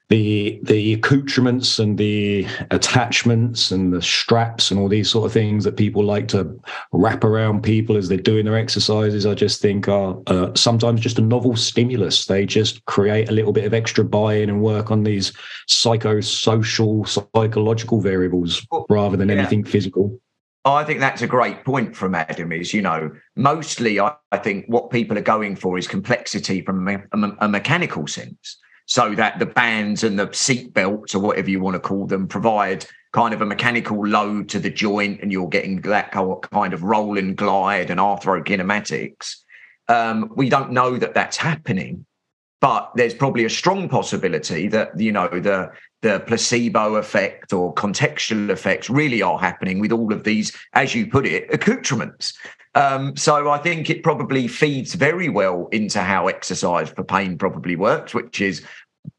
the 0.08 0.58
the 0.62 0.94
accoutrements 0.94 1.78
and 1.78 1.98
the 1.98 2.46
attachments 2.70 3.70
and 3.70 3.92
the 3.92 4.00
straps 4.00 4.70
and 4.70 4.80
all 4.80 4.88
these 4.88 5.10
sort 5.10 5.26
of 5.26 5.32
things 5.32 5.64
that 5.64 5.76
people 5.76 6.02
like 6.02 6.28
to 6.28 6.58
wrap 6.92 7.24
around 7.24 7.62
people 7.62 7.96
as 7.96 8.08
they're 8.08 8.16
doing 8.16 8.46
their 8.46 8.56
exercises, 8.56 9.26
I 9.26 9.34
just 9.34 9.60
think 9.60 9.86
are 9.86 10.18
uh, 10.26 10.54
sometimes 10.54 11.02
just 11.02 11.18
a 11.18 11.22
novel 11.22 11.56
stimulus. 11.56 12.24
They 12.24 12.46
just 12.46 12.84
create 12.86 13.28
a 13.28 13.32
little 13.32 13.52
bit 13.52 13.66
of 13.66 13.74
extra 13.74 14.02
buy-in 14.02 14.48
and 14.48 14.62
work 14.62 14.90
on 14.90 15.02
these 15.02 15.32
psychosocial, 15.68 17.06
psychological 17.34 18.00
variables 18.00 18.66
rather 18.88 19.16
than 19.16 19.28
yeah. 19.28 19.36
anything 19.36 19.62
physical. 19.62 20.18
Oh, 20.64 20.72
I 20.72 20.84
think 20.84 21.00
that's 21.00 21.22
a 21.22 21.26
great 21.26 21.64
point 21.64 21.94
from 21.94 22.14
Adam. 22.14 22.50
Is 22.52 22.72
you 22.72 22.80
know 22.80 23.10
mostly 23.36 24.00
I, 24.00 24.14
I 24.32 24.38
think 24.38 24.64
what 24.68 24.90
people 24.90 25.18
are 25.18 25.22
going 25.22 25.54
for 25.54 25.76
is 25.76 25.86
complexity 25.86 26.62
from 26.62 26.88
a, 26.88 26.96
a, 27.12 27.36
a 27.40 27.48
mechanical 27.48 28.06
sense 28.06 28.58
so 28.88 29.14
that 29.14 29.38
the 29.38 29.46
bands 29.46 30.02
and 30.02 30.18
the 30.18 30.32
seat 30.32 30.72
belts 30.72 31.14
or 31.14 31.20
whatever 31.20 31.50
you 31.50 31.60
want 31.60 31.74
to 31.74 31.80
call 31.80 32.06
them 32.06 32.26
provide 32.26 32.86
kind 33.12 33.34
of 33.34 33.42
a 33.42 33.46
mechanical 33.46 34.06
load 34.06 34.48
to 34.48 34.58
the 34.58 34.70
joint 34.70 35.20
and 35.20 35.30
you're 35.30 35.48
getting 35.48 35.82
that 35.82 36.10
kind 36.10 36.72
of 36.72 36.82
roll 36.82 37.18
and 37.18 37.36
glide 37.36 37.90
and 37.90 38.00
arthrokinematics. 38.00 39.36
Um, 39.88 40.32
we 40.36 40.48
don't 40.48 40.72
know 40.72 40.96
that 40.96 41.12
that's 41.12 41.36
happening, 41.36 42.06
but 42.62 42.90
there's 42.94 43.14
probably 43.14 43.44
a 43.44 43.50
strong 43.50 43.90
possibility 43.90 44.68
that 44.68 44.98
you 44.98 45.12
know 45.12 45.28
the 45.28 45.70
the 46.00 46.20
placebo 46.20 46.94
effect 46.94 47.52
or 47.52 47.74
contextual 47.74 48.48
effects 48.48 48.88
really 48.88 49.20
are 49.20 49.38
happening 49.38 49.80
with 49.80 49.92
all 49.92 50.12
of 50.12 50.24
these, 50.24 50.56
as 50.72 50.94
you 50.94 51.06
put 51.06 51.26
it, 51.26 51.52
accoutrements. 51.52 52.38
Um, 52.74 53.16
so 53.16 53.50
I 53.50 53.58
think 53.58 53.90
it 53.90 54.02
probably 54.02 54.46
feeds 54.48 54.94
very 54.94 55.28
well 55.28 55.68
into 55.72 56.00
how 56.00 56.28
exercise 56.28 56.90
for 56.90 57.04
pain 57.04 57.38
probably 57.38 57.76
works, 57.76 58.14
which 58.14 58.40
is 58.40 58.64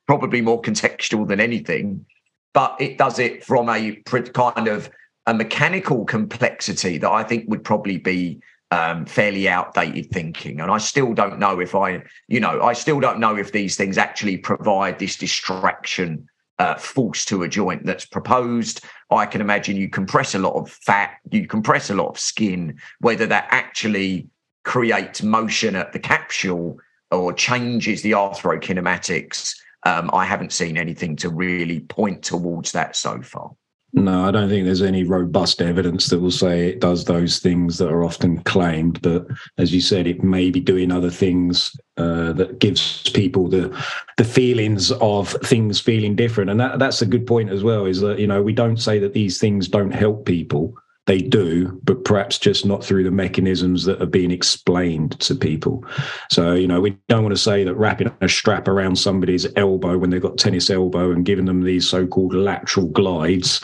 probably 0.08 0.42
more 0.42 0.62
contextual 0.62 1.28
than 1.28 1.40
anything. 1.40 2.06
But 2.54 2.76
it 2.80 2.98
does 2.98 3.20
it 3.20 3.44
from 3.44 3.70
a 3.70 4.02
kind 4.34 4.68
of 4.68 4.90
a 5.28 5.34
mechanical 5.34 6.06
complexity 6.06 6.98
that 6.98 7.10
I 7.10 7.24
think 7.24 7.46
would 7.48 7.64
probably 7.64 7.98
be 7.98 8.42
um, 8.72 9.06
fairly 9.06 9.48
outdated 9.48 10.12
thinking. 10.12 10.60
And 10.60 10.72
I 10.72 10.78
still 10.78 11.14
don't 11.14 11.40
know 11.40 11.60
if 11.60 11.76
I, 11.76 12.04
you 12.28 12.40
know, 12.40 12.62
I 12.62 12.74
still 12.74 13.00
don't 13.00 13.20
know 13.20 13.36
if 13.36 13.52
these 13.52 13.76
things 13.76 13.98
actually 13.98 14.38
provide 14.38 15.00
this 15.00 15.18
distraction 15.18 16.28
uh, 16.60 16.76
force 16.76 17.26
to 17.26 17.44
a 17.44 17.48
joint 17.48 17.86
that's 17.86 18.06
proposed. 18.06 18.82
I 19.10 19.26
can 19.26 19.42
imagine 19.42 19.78
you 19.78 19.90
compress 19.90 20.36
a 20.36 20.40
lot 20.40 20.54
of 20.54 20.70
fat, 20.70 21.18
you 21.32 21.48
compress 21.48 21.90
a 21.90 21.96
lot 21.96 22.10
of 22.10 22.20
skin, 22.20 22.80
whether 23.00 23.26
that 23.26 23.48
actually 23.50 24.28
creates 24.66 25.24
motion 25.24 25.76
at 25.76 25.94
the 25.94 26.00
capsule 26.00 26.78
or 27.12 27.34
changes 27.34 28.02
the 28.02 28.12
arthrokinematics. 28.12 29.56
Um, 29.86 30.10
I 30.14 30.26
haven't 30.26 30.52
seen 30.52 30.78
anything 30.78 31.16
to 31.18 31.30
really 31.30 31.80
point 31.80 32.22
towards 32.22 32.74
that 32.74 32.96
so 32.96 33.22
far. 33.22 33.52
No, 33.92 34.24
I 34.24 34.32
don't 34.32 34.50
think 34.50 34.66
there's 34.66 34.84
any 34.84 35.04
robust 35.04 35.62
evidence 35.62 36.08
that 36.08 36.20
will 36.20 36.30
say 36.30 36.68
it 36.68 36.80
does 36.80 37.06
those 37.06 37.40
things 37.40 37.80
that 37.80 37.90
are 37.90 38.04
often 38.04 38.44
claimed. 38.44 39.02
But 39.02 39.26
as 39.58 39.74
you 39.74 39.82
said, 39.82 40.06
it 40.06 40.24
may 40.24 40.52
be 40.52 40.60
doing 40.60 40.92
other 40.92 41.10
things 41.10 41.76
uh, 41.98 42.34
that 42.34 42.60
gives 42.60 43.10
people 43.10 43.48
the 43.48 43.76
the 44.18 44.24
feelings 44.24 44.92
of 44.92 45.32
things 45.44 45.80
feeling 45.80 46.16
different. 46.16 46.52
And 46.52 46.60
that, 46.60 46.78
that's 46.78 47.02
a 47.02 47.08
good 47.08 47.26
point 47.26 47.50
as 47.50 47.64
well. 47.64 47.88
Is 47.88 48.00
that 48.02 48.20
you 48.20 48.28
know 48.28 48.44
we 48.44 48.54
don't 48.54 48.78
say 48.78 49.00
that 49.00 49.14
these 49.14 49.40
things 49.40 49.68
don't 49.68 49.92
help 49.92 50.26
people 50.26 50.76
they 51.10 51.22
do, 51.24 51.72
but 51.86 52.06
perhaps 52.06 52.38
just 52.38 52.68
not 52.68 52.84
through 52.84 53.04
the 53.04 53.10
mechanisms 53.10 53.84
that 53.84 54.00
are 54.00 54.06
being 54.06 54.30
explained 54.30 55.20
to 55.20 55.34
people. 55.34 55.84
So, 56.30 56.54
you 56.54 56.68
know, 56.68 56.80
we 56.80 56.92
don't 57.08 57.24
want 57.24 57.36
to 57.36 57.42
say 57.42 57.64
that 57.64 57.74
wrapping 57.74 58.12
a 58.22 58.30
strap 58.30 58.68
around 58.68 58.96
somebody's 58.96 59.48
elbow 59.56 59.98
when 59.98 60.12
they've 60.12 60.22
got 60.22 60.38
tennis 60.38 60.70
elbow 60.70 61.12
and 61.12 61.26
giving 61.26 61.46
them 61.46 61.64
these 61.64 61.90
so 61.90 62.06
called 62.06 62.36
lateral 62.36 62.88
glides 62.90 63.60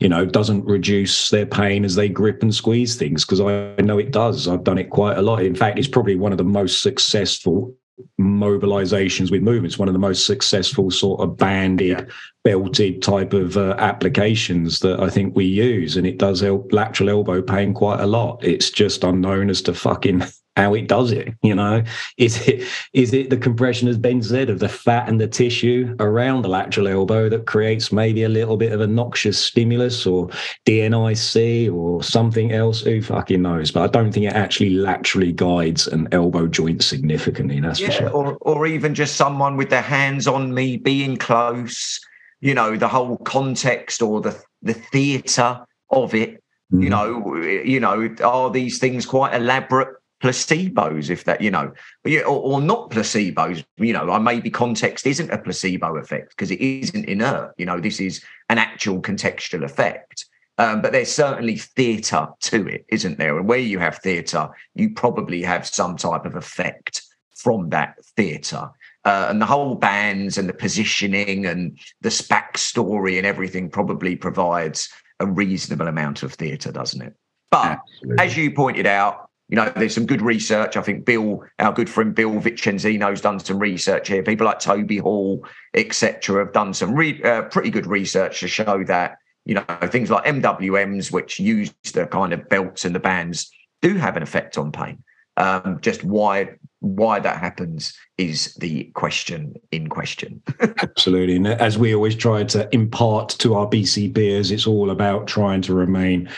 you 0.00 0.08
know, 0.08 0.26
doesn't 0.26 0.64
reduce 0.64 1.28
their 1.28 1.46
pain 1.46 1.84
as 1.84 1.94
they 1.94 2.08
grip 2.08 2.42
and 2.42 2.52
squeeze 2.52 2.96
things 2.96 3.24
because 3.24 3.40
I 3.40 3.80
know 3.80 3.98
it 3.98 4.10
does. 4.10 4.48
I've 4.48 4.64
done 4.64 4.78
it 4.78 4.90
quite 4.90 5.16
a 5.16 5.22
lot. 5.22 5.44
In 5.44 5.54
fact, 5.54 5.78
it's 5.78 5.86
probably 5.86 6.16
one 6.16 6.32
of 6.32 6.38
the 6.38 6.44
most 6.44 6.82
successful 6.82 7.72
mobilizations 8.20 9.30
with 9.30 9.42
movements, 9.42 9.78
one 9.78 9.88
of 9.88 9.94
the 9.94 9.98
most 9.98 10.26
successful 10.26 10.90
sort 10.90 11.20
of 11.20 11.36
banded, 11.36 11.98
yeah. 11.98 12.04
belted 12.44 13.02
type 13.02 13.32
of 13.32 13.56
uh, 13.56 13.74
applications 13.78 14.80
that 14.80 15.00
I 15.00 15.08
think 15.08 15.34
we 15.34 15.44
use. 15.44 15.96
And 15.96 16.06
it 16.06 16.18
does 16.18 16.40
help 16.40 16.72
lateral 16.72 17.10
elbow 17.10 17.42
pain 17.42 17.74
quite 17.74 18.00
a 18.00 18.06
lot. 18.06 18.42
It's 18.42 18.70
just 18.70 19.04
unknown 19.04 19.50
as 19.50 19.62
to 19.62 19.74
fucking 19.74 20.22
how 20.56 20.74
it 20.74 20.86
does 20.86 21.12
it. 21.12 21.34
You 21.42 21.54
know, 21.54 21.82
is 22.16 22.46
it 22.46 22.66
is 22.92 23.12
it 23.12 23.30
the 23.30 23.36
compression, 23.36 23.88
as 23.88 23.98
Ben 23.98 24.22
said, 24.22 24.50
of 24.50 24.58
the 24.58 24.68
fat 24.68 25.08
and 25.08 25.20
the 25.20 25.26
tissue 25.26 25.94
around 25.98 26.42
the 26.42 26.48
lateral 26.48 26.88
elbow 26.88 27.28
that 27.28 27.46
creates 27.46 27.92
maybe 27.92 28.22
a 28.22 28.28
little 28.28 28.56
bit 28.56 28.72
of 28.72 28.80
a 28.80 28.86
noxious 28.86 29.38
stimulus 29.38 30.06
or 30.06 30.28
DNIC 30.66 31.72
or 31.72 32.02
something 32.02 32.52
else? 32.52 32.82
Who 32.82 33.00
fucking 33.02 33.42
knows? 33.42 33.70
But 33.70 33.82
I 33.82 33.86
don't 33.86 34.12
think 34.12 34.26
it 34.26 34.34
actually 34.34 34.70
laterally 34.70 35.32
glides 35.32 35.86
an 35.86 36.08
elbow 36.12 36.46
joint 36.46 36.82
significantly. 36.82 37.60
That's 37.60 37.80
yeah, 37.80 37.88
for 37.88 37.92
sure. 37.92 38.10
Or 38.10 38.36
or 38.40 38.66
even 38.66 38.94
just 38.94 39.16
someone 39.16 39.56
with 39.56 39.70
their 39.70 39.82
hands 39.82 40.26
on 40.26 40.54
me, 40.54 40.76
being 40.76 41.16
close. 41.16 42.00
You 42.40 42.54
know, 42.54 42.76
the 42.76 42.88
whole 42.88 43.18
context 43.18 44.02
or 44.02 44.20
the 44.20 44.38
the 44.62 44.74
theatre 44.74 45.64
of 45.90 46.14
it. 46.14 46.42
Mm. 46.72 46.82
You 46.82 46.90
know, 46.90 47.36
you 47.36 47.80
know, 47.80 48.14
are 48.24 48.50
these 48.50 48.78
things 48.78 49.06
quite 49.06 49.34
elaborate 49.34 49.94
placebos 50.22 51.10
if 51.10 51.24
that 51.24 51.40
you 51.40 51.50
know 51.50 51.72
or, 52.04 52.22
or 52.24 52.60
not 52.60 52.90
placebos 52.90 53.64
you 53.76 53.92
know 53.92 54.10
I 54.10 54.18
maybe 54.18 54.50
context 54.50 55.06
isn't 55.06 55.30
a 55.30 55.38
placebo 55.38 55.96
effect 55.96 56.30
because 56.30 56.50
it 56.50 56.60
isn't 56.60 57.06
inert 57.06 57.54
you 57.58 57.66
know 57.66 57.80
this 57.80 58.00
is 58.00 58.22
an 58.48 58.58
actual 58.58 59.02
contextual 59.02 59.64
effect 59.64 60.26
um, 60.58 60.80
but 60.80 60.92
there's 60.92 61.12
certainly 61.12 61.56
theatre 61.56 62.28
to 62.40 62.66
it 62.68 62.84
isn't 62.88 63.18
there 63.18 63.36
and 63.36 63.48
where 63.48 63.58
you 63.58 63.80
have 63.80 63.98
theatre 63.98 64.48
you 64.74 64.90
probably 64.90 65.42
have 65.42 65.66
some 65.66 65.96
type 65.96 66.24
of 66.24 66.36
effect 66.36 67.02
from 67.34 67.70
that 67.70 67.96
theatre 68.16 68.70
uh, 69.04 69.26
and 69.28 69.42
the 69.42 69.46
whole 69.46 69.74
bands 69.74 70.38
and 70.38 70.48
the 70.48 70.52
positioning 70.54 71.44
and 71.46 71.78
the 72.02 72.08
SPAC 72.08 72.56
story 72.56 73.18
and 73.18 73.26
everything 73.26 73.68
probably 73.68 74.14
provides 74.14 74.88
a 75.18 75.26
reasonable 75.26 75.88
amount 75.88 76.22
of 76.22 76.34
theatre, 76.34 76.70
doesn't 76.70 77.02
it? 77.02 77.14
But 77.50 77.80
Absolutely. 77.80 78.24
as 78.24 78.36
you 78.36 78.52
pointed 78.52 78.86
out, 78.86 79.28
you 79.48 79.56
know, 79.56 79.70
there's 79.76 79.94
some 79.94 80.06
good 80.06 80.22
research. 80.22 80.76
I 80.76 80.82
think 80.82 81.04
Bill, 81.04 81.44
our 81.58 81.72
good 81.72 81.90
friend 81.90 82.14
Bill 82.14 82.32
Vicenzino, 82.32 83.10
has 83.10 83.20
done 83.20 83.38
some 83.38 83.58
research 83.58 84.08
here. 84.08 84.22
People 84.22 84.46
like 84.46 84.60
Toby 84.60 84.98
Hall, 84.98 85.46
etc., 85.74 86.38
have 86.38 86.52
done 86.52 86.72
some 86.72 86.94
re- 86.94 87.22
uh, 87.22 87.42
pretty 87.42 87.70
good 87.70 87.86
research 87.86 88.40
to 88.40 88.48
show 88.48 88.82
that 88.84 89.18
you 89.44 89.54
know 89.54 89.64
things 89.88 90.10
like 90.10 90.24
MWMs, 90.24 91.12
which 91.12 91.38
use 91.38 91.72
the 91.92 92.06
kind 92.06 92.32
of 92.32 92.48
belts 92.48 92.84
and 92.84 92.94
the 92.94 93.00
bands, 93.00 93.50
do 93.82 93.96
have 93.96 94.16
an 94.16 94.22
effect 94.22 94.56
on 94.56 94.72
pain. 94.72 95.02
Um, 95.36 95.78
just 95.80 96.04
why 96.04 96.56
why 96.80 97.20
that 97.20 97.38
happens 97.38 97.94
is 98.18 98.54
the 98.54 98.84
question 98.94 99.54
in 99.70 99.88
question. 99.88 100.42
Absolutely, 100.60 101.36
and 101.36 101.46
as 101.46 101.78
we 101.78 101.94
always 101.94 102.14
try 102.14 102.44
to 102.44 102.68
impart 102.74 103.30
to 103.38 103.54
our 103.54 103.66
BCPers, 103.66 104.50
it's 104.50 104.66
all 104.66 104.90
about 104.90 105.26
trying 105.26 105.62
to 105.62 105.74
remain 105.74 106.28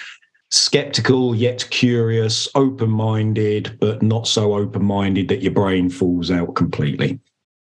skeptical 0.54 1.34
yet 1.34 1.68
curious, 1.70 2.49
open 2.54 2.88
minded, 2.88 3.76
but 3.80 4.02
not 4.02 4.28
so 4.28 4.54
open 4.54 4.84
minded 4.84 5.26
that 5.28 5.42
your 5.42 5.52
brain 5.52 5.90
falls 5.90 6.30
out 6.30 6.54
completely. 6.54 7.18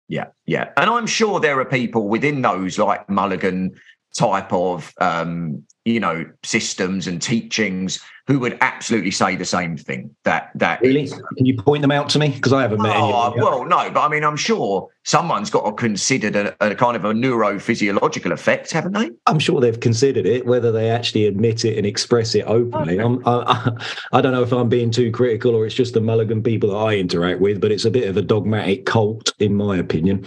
Yeah, 0.08 0.26
yeah. 0.46 0.70
And 0.76 0.88
I'm 0.88 1.08
sure 1.08 1.40
there 1.40 1.58
are 1.58 1.64
people 1.64 2.08
within 2.08 2.42
those 2.42 2.78
like 2.78 3.08
Mulligan 3.10 3.74
type 4.16 4.52
of 4.52 4.94
um, 5.00 5.64
you 5.86 6.00
know 6.00 6.26
systems 6.42 7.06
and 7.06 7.22
teachings 7.22 8.00
who 8.26 8.40
would 8.40 8.58
absolutely 8.60 9.12
say 9.12 9.36
the 9.36 9.44
same 9.44 9.76
thing. 9.76 10.14
That 10.24 10.50
that 10.56 10.80
really 10.80 11.08
can 11.08 11.46
you 11.46 11.56
point 11.56 11.82
them 11.82 11.92
out 11.92 12.08
to 12.10 12.18
me 12.18 12.30
because 12.30 12.52
I 12.52 12.62
haven't 12.62 12.82
met 12.82 12.96
oh, 12.96 13.30
any. 13.30 13.40
Well, 13.40 13.64
no, 13.64 13.88
but 13.90 14.00
I 14.00 14.08
mean, 14.08 14.24
I'm 14.24 14.36
sure 14.36 14.88
someone's 15.04 15.48
got 15.48 15.64
to 15.64 15.72
consider 15.72 16.56
a, 16.60 16.70
a, 16.70 16.74
kind 16.74 16.96
of 16.96 17.04
a 17.04 17.12
neurophysiological 17.12 18.32
effect, 18.32 18.72
haven't 18.72 18.94
they? 18.94 19.12
I'm 19.26 19.38
sure 19.38 19.60
they've 19.60 19.78
considered 19.78 20.26
it. 20.26 20.44
Whether 20.44 20.72
they 20.72 20.90
actually 20.90 21.26
admit 21.26 21.64
it 21.64 21.78
and 21.78 21.86
express 21.86 22.34
it 22.34 22.44
openly, 22.48 23.00
okay. 23.00 23.22
I, 23.24 23.70
I 24.12 24.20
don't 24.20 24.32
know 24.32 24.42
if 24.42 24.52
I'm 24.52 24.68
being 24.68 24.90
too 24.90 25.12
critical 25.12 25.54
or 25.54 25.64
it's 25.64 25.74
just 25.74 25.94
the 25.94 26.00
Mulligan 26.00 26.42
people 26.42 26.70
that 26.70 26.76
I 26.76 26.96
interact 26.96 27.40
with, 27.40 27.60
but 27.60 27.70
it's 27.70 27.84
a 27.84 27.90
bit 27.92 28.08
of 28.08 28.16
a 28.16 28.22
dogmatic 28.22 28.86
cult, 28.86 29.32
in 29.38 29.54
my 29.54 29.76
opinion. 29.76 30.26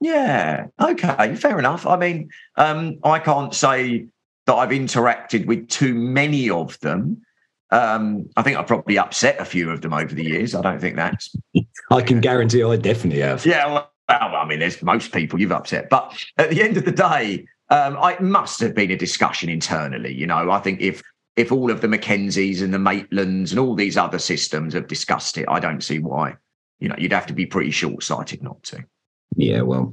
Yeah. 0.00 0.68
Okay. 0.80 1.34
Fair 1.34 1.58
enough. 1.58 1.86
I 1.86 1.96
mean, 1.96 2.30
um, 2.56 2.98
I 3.02 3.18
can't 3.18 3.52
say 3.52 4.06
that 4.48 4.54
I've 4.54 4.70
interacted 4.70 5.44
with 5.44 5.68
too 5.68 5.92
many 5.92 6.48
of 6.48 6.80
them. 6.80 7.20
Um, 7.70 8.30
I 8.34 8.42
think 8.42 8.56
I've 8.56 8.66
probably 8.66 8.96
upset 8.96 9.38
a 9.38 9.44
few 9.44 9.70
of 9.70 9.82
them 9.82 9.92
over 9.92 10.14
the 10.14 10.24
years. 10.24 10.54
I 10.54 10.62
don't 10.62 10.80
think 10.80 10.96
that's. 10.96 11.36
I 11.90 12.00
can 12.00 12.22
guarantee 12.22 12.62
I 12.62 12.76
definitely 12.76 13.20
have. 13.20 13.44
Yeah. 13.44 13.66
Well, 13.66 13.90
I 14.08 14.46
mean, 14.46 14.58
there's 14.58 14.82
most 14.82 15.12
people 15.12 15.38
you've 15.38 15.52
upset, 15.52 15.90
but 15.90 16.18
at 16.38 16.48
the 16.48 16.62
end 16.62 16.78
of 16.78 16.86
the 16.86 16.92
day, 16.92 17.44
um, 17.68 17.98
it 18.02 18.22
must 18.22 18.58
have 18.60 18.74
been 18.74 18.90
a 18.90 18.96
discussion 18.96 19.50
internally. 19.50 20.14
You 20.14 20.26
know, 20.26 20.50
I 20.50 20.60
think 20.60 20.80
if 20.80 21.02
if 21.36 21.52
all 21.52 21.70
of 21.70 21.82
the 21.82 21.86
McKenzies 21.86 22.62
and 22.62 22.72
the 22.72 22.78
Maitlands 22.78 23.50
and 23.50 23.58
all 23.58 23.74
these 23.74 23.98
other 23.98 24.18
systems 24.18 24.72
have 24.72 24.88
discussed 24.88 25.36
it, 25.36 25.44
I 25.46 25.60
don't 25.60 25.84
see 25.84 25.98
why. 25.98 26.36
You 26.80 26.88
know, 26.88 26.96
you'd 26.96 27.12
have 27.12 27.26
to 27.26 27.34
be 27.34 27.44
pretty 27.44 27.70
short 27.70 28.02
sighted 28.02 28.42
not 28.42 28.62
to. 28.62 28.82
Yeah, 29.36 29.60
well, 29.60 29.92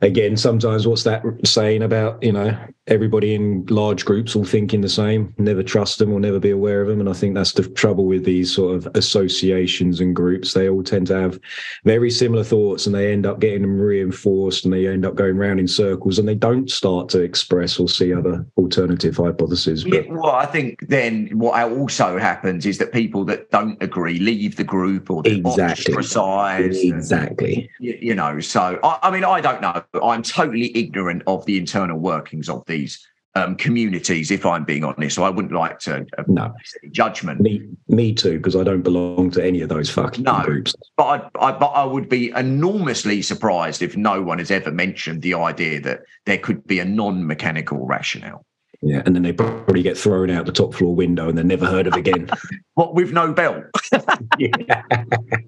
again, 0.00 0.36
sometimes 0.36 0.86
what's 0.86 1.02
that 1.02 1.24
saying 1.44 1.82
about, 1.82 2.22
you 2.22 2.30
know, 2.30 2.56
everybody 2.88 3.34
in 3.34 3.64
large 3.68 4.04
groups 4.04 4.36
all 4.36 4.44
thinking 4.44 4.80
the 4.80 4.88
same, 4.88 5.34
never 5.38 5.62
trust 5.62 5.98
them 5.98 6.12
or 6.12 6.20
never 6.20 6.38
be 6.38 6.50
aware 6.50 6.80
of 6.82 6.88
them. 6.88 7.00
And 7.00 7.08
I 7.08 7.12
think 7.12 7.34
that's 7.34 7.52
the 7.52 7.68
trouble 7.68 8.06
with 8.06 8.24
these 8.24 8.54
sort 8.54 8.76
of 8.76 8.88
associations 8.94 10.00
and 10.00 10.14
groups. 10.14 10.52
They 10.52 10.68
all 10.68 10.82
tend 10.82 11.08
to 11.08 11.20
have 11.20 11.40
very 11.84 12.10
similar 12.10 12.44
thoughts 12.44 12.86
and 12.86 12.94
they 12.94 13.12
end 13.12 13.26
up 13.26 13.40
getting 13.40 13.62
them 13.62 13.80
reinforced 13.80 14.64
and 14.64 14.72
they 14.72 14.86
end 14.86 15.04
up 15.04 15.16
going 15.16 15.36
round 15.36 15.58
in 15.58 15.66
circles 15.66 16.18
and 16.18 16.28
they 16.28 16.34
don't 16.34 16.70
start 16.70 17.08
to 17.10 17.20
express 17.20 17.78
or 17.78 17.88
see 17.88 18.14
other 18.14 18.46
alternative 18.56 19.16
hypotheses. 19.16 19.84
But... 19.84 20.06
Yeah, 20.06 20.12
well, 20.12 20.36
I 20.36 20.46
think 20.46 20.86
then 20.88 21.28
what 21.38 21.60
also 21.72 22.18
happens 22.18 22.66
is 22.66 22.78
that 22.78 22.92
people 22.92 23.24
that 23.24 23.50
don't 23.50 23.82
agree 23.82 24.18
leave 24.18 24.56
the 24.56 24.64
group 24.64 25.10
or 25.10 25.22
exactly. 25.24 25.94
ostracize. 25.94 26.82
Exactly. 26.82 27.68
And, 27.80 27.86
you 28.00 28.14
know, 28.14 28.38
so 28.38 28.78
I, 28.82 28.98
I, 29.02 29.10
mean, 29.10 29.24
I 29.24 29.40
don't 29.40 29.60
know. 29.60 29.82
I'm 30.00 30.22
totally 30.22 30.76
ignorant 30.76 31.22
of 31.26 31.44
the 31.46 31.58
internal 31.58 31.98
workings 31.98 32.48
of 32.48 32.64
these 32.76 33.06
um, 33.36 33.54
communities, 33.56 34.30
if 34.30 34.46
I'm 34.46 34.64
being 34.64 34.82
honest. 34.82 35.14
So 35.14 35.22
I 35.22 35.30
wouldn't 35.30 35.52
like 35.52 35.78
to 35.80 36.06
uh, 36.16 36.24
no 36.26 36.54
judgment. 36.90 37.40
Me, 37.40 37.68
me 37.88 38.14
too, 38.14 38.38
because 38.38 38.56
I 38.56 38.64
don't 38.64 38.82
belong 38.82 39.30
to 39.32 39.44
any 39.44 39.60
of 39.60 39.68
those 39.68 39.90
fucking 39.90 40.24
no, 40.24 40.42
groups. 40.42 40.74
But 40.96 41.04
I, 41.04 41.46
I, 41.48 41.52
but 41.52 41.66
I 41.66 41.84
would 41.84 42.08
be 42.08 42.30
enormously 42.30 43.20
surprised 43.20 43.82
if 43.82 43.96
no 43.96 44.22
one 44.22 44.38
has 44.38 44.50
ever 44.50 44.72
mentioned 44.72 45.22
the 45.22 45.34
idea 45.34 45.80
that 45.82 46.00
there 46.24 46.38
could 46.38 46.66
be 46.66 46.78
a 46.78 46.84
non-mechanical 46.84 47.86
rationale. 47.86 48.44
Yeah, 48.82 49.02
and 49.04 49.14
then 49.14 49.22
they 49.22 49.32
probably 49.32 49.82
get 49.82 49.96
thrown 49.96 50.30
out 50.30 50.46
the 50.46 50.52
top 50.52 50.74
floor 50.74 50.94
window 50.94 51.28
and 51.28 51.36
they're 51.36 51.44
never 51.44 51.66
heard 51.66 51.86
of 51.86 51.94
again. 51.94 52.30
what 52.74 52.94
with 52.94 53.12
no 53.12 53.32
belt? 53.32 53.64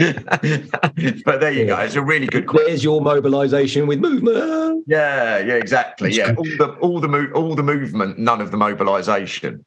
but 1.24 1.40
there 1.40 1.52
you 1.52 1.60
yeah. 1.60 1.66
go. 1.66 1.78
It's 1.80 1.94
a 1.94 2.02
really 2.02 2.26
good 2.26 2.46
question. 2.46 2.68
There's 2.68 2.82
your 2.82 3.02
mobilisation 3.02 3.86
with 3.86 3.98
movement. 3.98 4.84
Yeah, 4.86 5.38
yeah, 5.38 5.54
exactly. 5.54 6.12
Yeah, 6.12 6.34
all 6.36 6.44
the 6.44 6.76
all 6.80 7.00
the 7.00 7.08
mo- 7.08 7.30
all 7.34 7.54
the 7.54 7.62
movement, 7.62 8.18
none 8.18 8.40
of 8.40 8.50
the 8.50 8.56
mobilisation. 8.56 9.64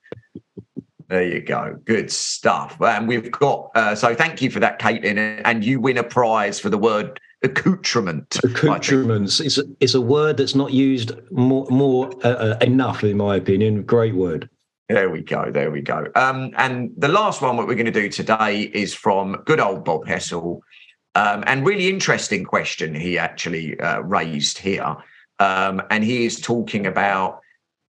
There 1.09 1.23
you 1.23 1.41
go. 1.41 1.79
Good 1.85 2.11
stuff. 2.11 2.81
And 2.81 3.07
we've 3.07 3.31
got 3.31 3.69
uh, 3.75 3.93
so 3.93 4.15
thank 4.15 4.41
you 4.41 4.49
for 4.49 4.59
that, 4.59 4.79
Caitlin. 4.79 5.41
And 5.45 5.63
you 5.63 5.79
win 5.79 5.97
a 5.97 6.03
prize 6.03 6.59
for 6.59 6.69
the 6.69 6.77
word 6.79 7.19
accoutrement. 7.43 8.39
Accoutrements. 8.43 9.39
It's 9.39 9.59
a, 9.59 9.63
it's 9.79 9.93
a 9.93 10.01
word 10.01 10.37
that's 10.37 10.55
not 10.55 10.73
used 10.73 11.11
more 11.29 11.67
more 11.69 12.09
uh, 12.25 12.55
uh, 12.55 12.57
enough, 12.61 13.03
in 13.03 13.17
my 13.17 13.35
opinion. 13.35 13.83
Great 13.83 14.15
word. 14.15 14.49
There 14.93 15.09
we 15.09 15.21
go. 15.21 15.49
There 15.49 15.71
we 15.71 15.81
go. 15.81 16.05
Um, 16.13 16.51
and 16.55 16.91
the 16.95 17.07
last 17.07 17.41
one, 17.41 17.57
what 17.57 17.65
we're 17.65 17.73
going 17.73 17.87
to 17.87 17.91
do 17.91 18.09
today 18.09 18.69
is 18.75 18.93
from 18.93 19.41
good 19.43 19.59
old 19.59 19.83
Bob 19.83 20.05
Hessel. 20.05 20.61
Um, 21.15 21.43
and 21.47 21.65
really 21.65 21.89
interesting 21.89 22.43
question 22.43 22.93
he 22.93 23.17
actually 23.17 23.79
uh, 23.79 24.01
raised 24.01 24.59
here. 24.59 24.95
Um, 25.39 25.81
and 25.89 26.03
he 26.03 26.27
is 26.27 26.39
talking 26.39 26.85
about 26.85 27.39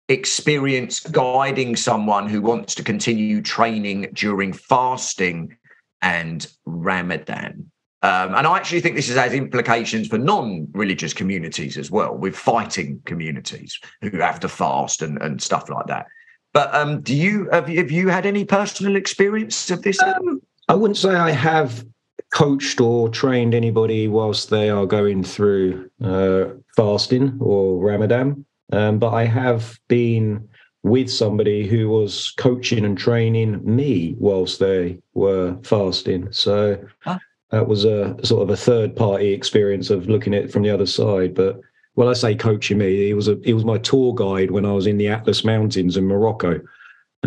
experience 0.08 1.02
guiding 1.02 1.76
someone 1.76 2.30
who 2.30 2.42
wants 2.42 2.74
to 2.76 2.84
continue 2.84 3.42
training 3.42 4.08
during 4.14 4.54
fasting 4.54 5.58
and 6.02 6.48
Ramadan. 6.66 7.70
Um, 8.02 8.34
and 8.34 8.48
I 8.48 8.56
actually 8.56 8.80
think 8.80 8.96
this 8.96 9.14
has 9.14 9.34
implications 9.34 10.08
for 10.08 10.18
non-religious 10.18 11.14
communities 11.14 11.78
as 11.78 11.92
well, 11.92 12.16
with 12.16 12.34
fighting 12.34 13.02
communities 13.04 13.78
who 14.02 14.20
have 14.20 14.40
to 14.40 14.48
fast 14.48 15.02
and, 15.02 15.22
and 15.22 15.42
stuff 15.42 15.70
like 15.70 15.88
that. 15.88 16.06
But 16.54 16.74
um, 16.74 17.02
do 17.02 17.16
you 17.16 17.50
have, 17.52 17.68
you 17.68 17.80
have 17.80 17.92
you 17.92 18.10
had 18.10 18.26
any 18.26 18.46
personal 18.46 18.96
experience 18.96 19.72
of 19.72 19.82
this? 19.82 20.02
Um, 20.02 20.42
I 20.70 20.76
wouldn't 20.76 20.98
say 20.98 21.16
I 21.16 21.32
have 21.32 21.84
coached 22.32 22.80
or 22.80 23.10
trained 23.10 23.54
anybody 23.54 24.08
whilst 24.08 24.50
they 24.50 24.70
are 24.70 24.86
going 24.86 25.24
through 25.24 25.90
uh, 26.04 26.46
fasting 26.76 27.38
or 27.40 27.84
Ramadan, 27.84 28.46
um, 28.72 29.00
but 29.00 29.14
I 29.14 29.26
have 29.26 29.80
been 29.88 30.48
with 30.84 31.10
somebody 31.10 31.66
who 31.68 31.90
was 31.90 32.34
coaching 32.38 32.86
and 32.86 32.98
training 32.98 33.62
me 33.64 34.16
whilst 34.20 34.60
they 34.60 35.00
were 35.14 35.58
fasting. 35.64 36.32
So 36.32 36.78
huh? 37.00 37.20
that 37.52 37.68
was 37.68 37.86
a 37.86 38.16
sort 38.24 38.44
of 38.44 38.50
a 38.50 38.58
third 38.58 38.96
party 38.96 39.32
experience 39.32 39.90
of 39.90 40.10
looking 40.10 40.34
at 40.34 40.46
it 40.46 40.52
from 40.52 40.64
the 40.64 40.70
other 40.70 40.86
side, 40.86 41.34
but 41.34 41.62
well, 41.96 42.10
I 42.10 42.14
say 42.14 42.36
coaching 42.36 42.80
me. 42.80 43.06
He 43.06 43.14
was 43.14 43.28
a 43.28 43.38
he 43.44 43.54
was 43.54 43.66
my 43.66 43.78
tour 43.78 44.14
guide 44.14 44.52
when 44.52 44.66
I 44.66 44.72
was 44.72 44.88
in 44.88 44.98
the 44.98 45.08
Atlas 45.08 45.44
Mountains 45.44 45.98
in 45.98 46.06
Morocco. 46.06 46.60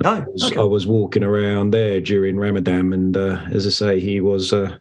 Oh, 0.04 0.10
I, 0.10 0.20
was, 0.20 0.44
okay. 0.44 0.60
I 0.60 0.64
was 0.64 0.86
walking 0.86 1.22
around 1.22 1.70
there 1.70 2.00
during 2.00 2.36
Ramadan, 2.36 2.92
and 2.92 3.16
uh, 3.16 3.40
as 3.50 3.66
I 3.66 3.70
say, 3.70 4.00
he 4.00 4.20
was 4.20 4.52
uh, 4.52 4.76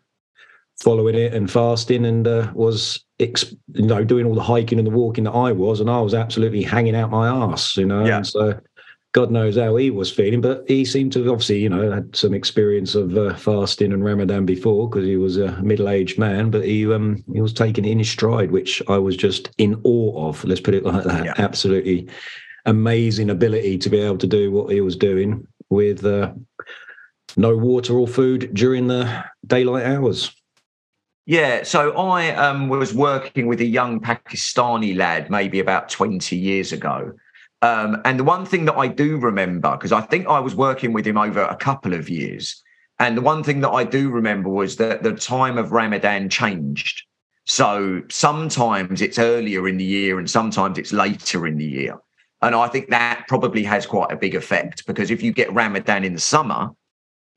following 0.78 1.16
it 1.16 1.34
and 1.34 1.50
fasting, 1.50 2.06
and 2.06 2.28
uh, 2.28 2.52
was 2.54 3.06
you 3.20 3.28
know 3.74 4.04
doing 4.04 4.26
all 4.26 4.36
the 4.36 4.44
hiking 4.44 4.80
and 4.80 4.88
the 4.88 4.92
walking 4.92 5.24
that 5.26 5.32
I 5.32 5.52
was, 5.52 5.80
and 5.80 5.90
I 5.90 6.02
was 6.02 6.14
absolutely 6.14 6.64
hanging 6.64 6.96
out 6.96 7.12
my 7.12 7.28
ass, 7.28 7.78
you 7.78 7.86
know. 7.86 8.04
Yeah. 8.04 8.18
And 8.18 8.28
so 8.28 8.60
God 9.16 9.32
knows 9.32 9.56
how 9.56 9.78
he 9.78 9.92
was 9.92 10.12
feeling, 10.12 10.42
but 10.42 10.66
he 10.68 10.84
seemed 10.84 11.14
to 11.14 11.20
have 11.20 11.32
obviously, 11.32 11.60
you 11.60 11.70
know, 11.70 11.90
had 11.90 12.14
some 12.14 12.34
experience 12.34 12.96
of 12.96 13.16
uh, 13.16 13.34
fasting 13.36 13.94
and 13.94 14.04
Ramadan 14.04 14.46
before 14.46 14.90
because 14.90 15.06
he 15.06 15.16
was 15.16 15.38
a 15.38 15.54
middle-aged 15.62 16.20
man. 16.20 16.52
But 16.52 16.66
he 16.66 16.92
um, 16.92 17.24
he 17.32 17.40
was 17.40 17.54
taking 17.54 17.86
it 17.86 17.92
in 17.92 18.00
his 18.00 18.10
stride, 18.10 18.52
which 18.52 18.82
I 18.90 18.98
was 18.98 19.16
just 19.16 19.52
in 19.58 19.80
awe 19.86 20.28
of. 20.28 20.44
Let's 20.44 20.60
put 20.60 20.74
it 20.74 20.84
like 20.84 21.06
that. 21.06 21.24
Yeah. 21.24 21.34
Absolutely 21.38 22.10
amazing 22.66 23.30
ability 23.30 23.78
to 23.78 23.90
be 23.90 24.00
able 24.00 24.18
to 24.18 24.28
do 24.28 24.52
what 24.52 24.74
he 24.74 24.82
was 24.82 24.98
doing 24.98 25.48
with 25.70 26.04
uh, 26.04 26.34
no 27.38 27.56
water 27.56 27.98
or 27.98 28.10
food 28.10 28.54
during 28.54 28.88
the 28.88 29.24
daylight 29.48 29.86
hours. 29.86 30.30
Yeah, 31.26 31.64
so 31.64 31.96
I 31.96 32.36
um, 32.36 32.68
was 32.68 32.94
working 32.94 33.48
with 33.48 33.62
a 33.62 33.66
young 33.66 34.02
Pakistani 34.02 34.94
lad 34.94 35.32
maybe 35.32 35.62
about 35.62 35.88
20 35.88 36.36
years 36.36 36.74
ago 36.74 37.14
um, 37.62 38.02
and 38.06 38.20
the 38.20 38.24
one 38.24 38.46
thing 38.46 38.66
that 38.66 38.76
I 38.76 38.88
do 38.88 39.18
remember, 39.18 39.72
because 39.72 39.92
I 39.92 40.02
think 40.02 40.28
I 40.28 40.40
was 40.40 40.56
working 40.56 40.94
with 40.94 41.06
him 41.06 41.18
over 41.18 41.42
a 41.42 41.56
couple 41.56 41.94
of 41.94 42.10
years, 42.10 42.62
and 43.00 43.18
the 43.18 43.22
one 43.22 43.44
thing 43.44 43.62
that 43.62 43.72
I 43.72 43.84
do 43.84 44.10
remember 44.10 44.50
was 44.50 44.78
that 44.78 45.04
the 45.04 45.14
time 45.14 45.58
of 45.58 45.72
Ramadan 45.72 46.30
changed. 46.30 47.04
So 47.46 48.02
sometimes 48.10 49.02
it's 49.02 49.20
earlier 49.20 49.68
in 49.68 49.78
the 49.78 49.84
year 49.84 50.18
and 50.18 50.30
sometimes 50.30 50.78
it's 50.78 50.94
later 50.94 51.46
in 51.46 51.58
the 51.58 51.66
year. 51.66 51.98
And 52.42 52.56
I 52.56 52.68
think 52.68 52.90
that 52.90 53.26
probably 53.28 53.64
has 53.64 53.86
quite 53.86 54.12
a 54.12 54.16
big 54.16 54.36
effect 54.36 54.86
because 54.88 55.12
if 55.12 55.22
you 55.22 55.32
get 55.32 55.54
Ramadan 55.54 56.04
in 56.04 56.14
the 56.14 56.20
summer, 56.20 56.70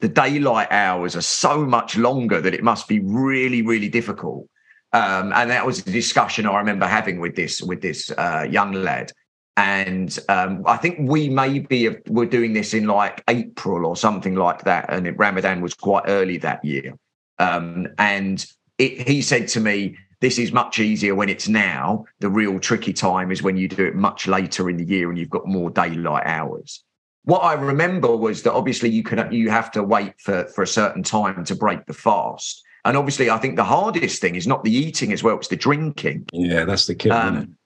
the 0.01 0.09
daylight 0.09 0.69
hours 0.71 1.17
are 1.17 1.23
so 1.23 1.67
much 1.67 1.97
longer 1.97 2.41
that 2.41 2.55
it 2.55 2.63
must 2.63 2.89
be 2.89 3.01
really, 3.01 3.63
really 3.63 3.89
difficult. 3.89 4.47
Um, 4.93 5.33
and 5.35 5.51
that 5.51 5.67
was 5.67 5.81
a 5.81 5.91
discussion 5.91 6.47
I 6.47 6.57
remember 6.59 6.87
having 6.87 7.21
with 7.21 7.37
this 7.37 7.61
with 7.61 7.83
this 7.83 8.11
uh, 8.13 8.47
young 8.49 8.73
lad 8.73 9.13
and 9.59 10.17
um, 10.29 10.63
I 10.67 10.77
think 10.77 10.99
we 11.01 11.29
maybe 11.29 11.89
were 12.07 12.27
doing 12.27 12.53
this 12.53 12.75
in 12.75 12.87
like 12.87 13.25
April 13.27 13.87
or 13.87 13.97
something 13.97 14.37
like 14.37 14.63
that, 14.63 14.87
and 14.89 15.05
it, 15.05 15.19
Ramadan 15.19 15.61
was 15.61 15.75
quite 15.75 16.05
early 16.07 16.39
that 16.39 16.65
year. 16.65 16.97
Um, 17.41 17.89
and 17.99 18.47
it, 18.79 19.09
he 19.09 19.21
said 19.21 19.49
to 19.49 19.61
me, 19.61 19.97
"This 20.21 20.39
is 20.39 20.53
much 20.53 20.79
easier 20.79 21.17
when 21.17 21.29
it's 21.29 21.49
now. 21.49 22.05
The 22.21 22.31
real 22.31 22.61
tricky 22.61 22.93
time 22.93 23.33
is 23.33 23.43
when 23.43 23.57
you 23.57 23.67
do 23.67 23.85
it 23.85 23.97
much 23.97 24.29
later 24.29 24.71
in 24.71 24.77
the 24.77 24.85
year 24.85 25.09
and 25.09 25.19
you've 25.19 25.29
got 25.29 25.49
more 25.49 25.71
daylight 25.71 26.23
hours." 26.25 26.85
What 27.25 27.41
I 27.41 27.55
remember 27.55 28.17
was 28.17 28.45
that 28.45 28.53
obviously 28.53 28.91
you 28.91 29.03
can 29.03 29.33
you 29.33 29.51
have 29.51 29.73
to 29.73 29.83
wait 29.83 30.21
for 30.21 30.45
for 30.55 30.63
a 30.63 30.69
certain 30.69 31.03
time 31.03 31.45
to 31.47 31.57
break 31.57 31.85
the 31.87 31.95
fast. 31.95 32.63
And 32.85 32.97
obviously, 32.97 33.29
I 33.29 33.39
think 33.39 33.57
the 33.57 33.65
hardest 33.65 34.21
thing 34.21 34.37
is 34.37 34.47
not 34.47 34.63
the 34.63 34.73
eating 34.73 35.13
as 35.13 35.25
well; 35.25 35.37
it's 35.37 35.49
the 35.49 35.57
drinking. 35.57 36.27
Yeah, 36.33 36.65
that's 36.65 36.87
the 36.87 36.95
key. 36.95 37.11
Um, 37.11 37.57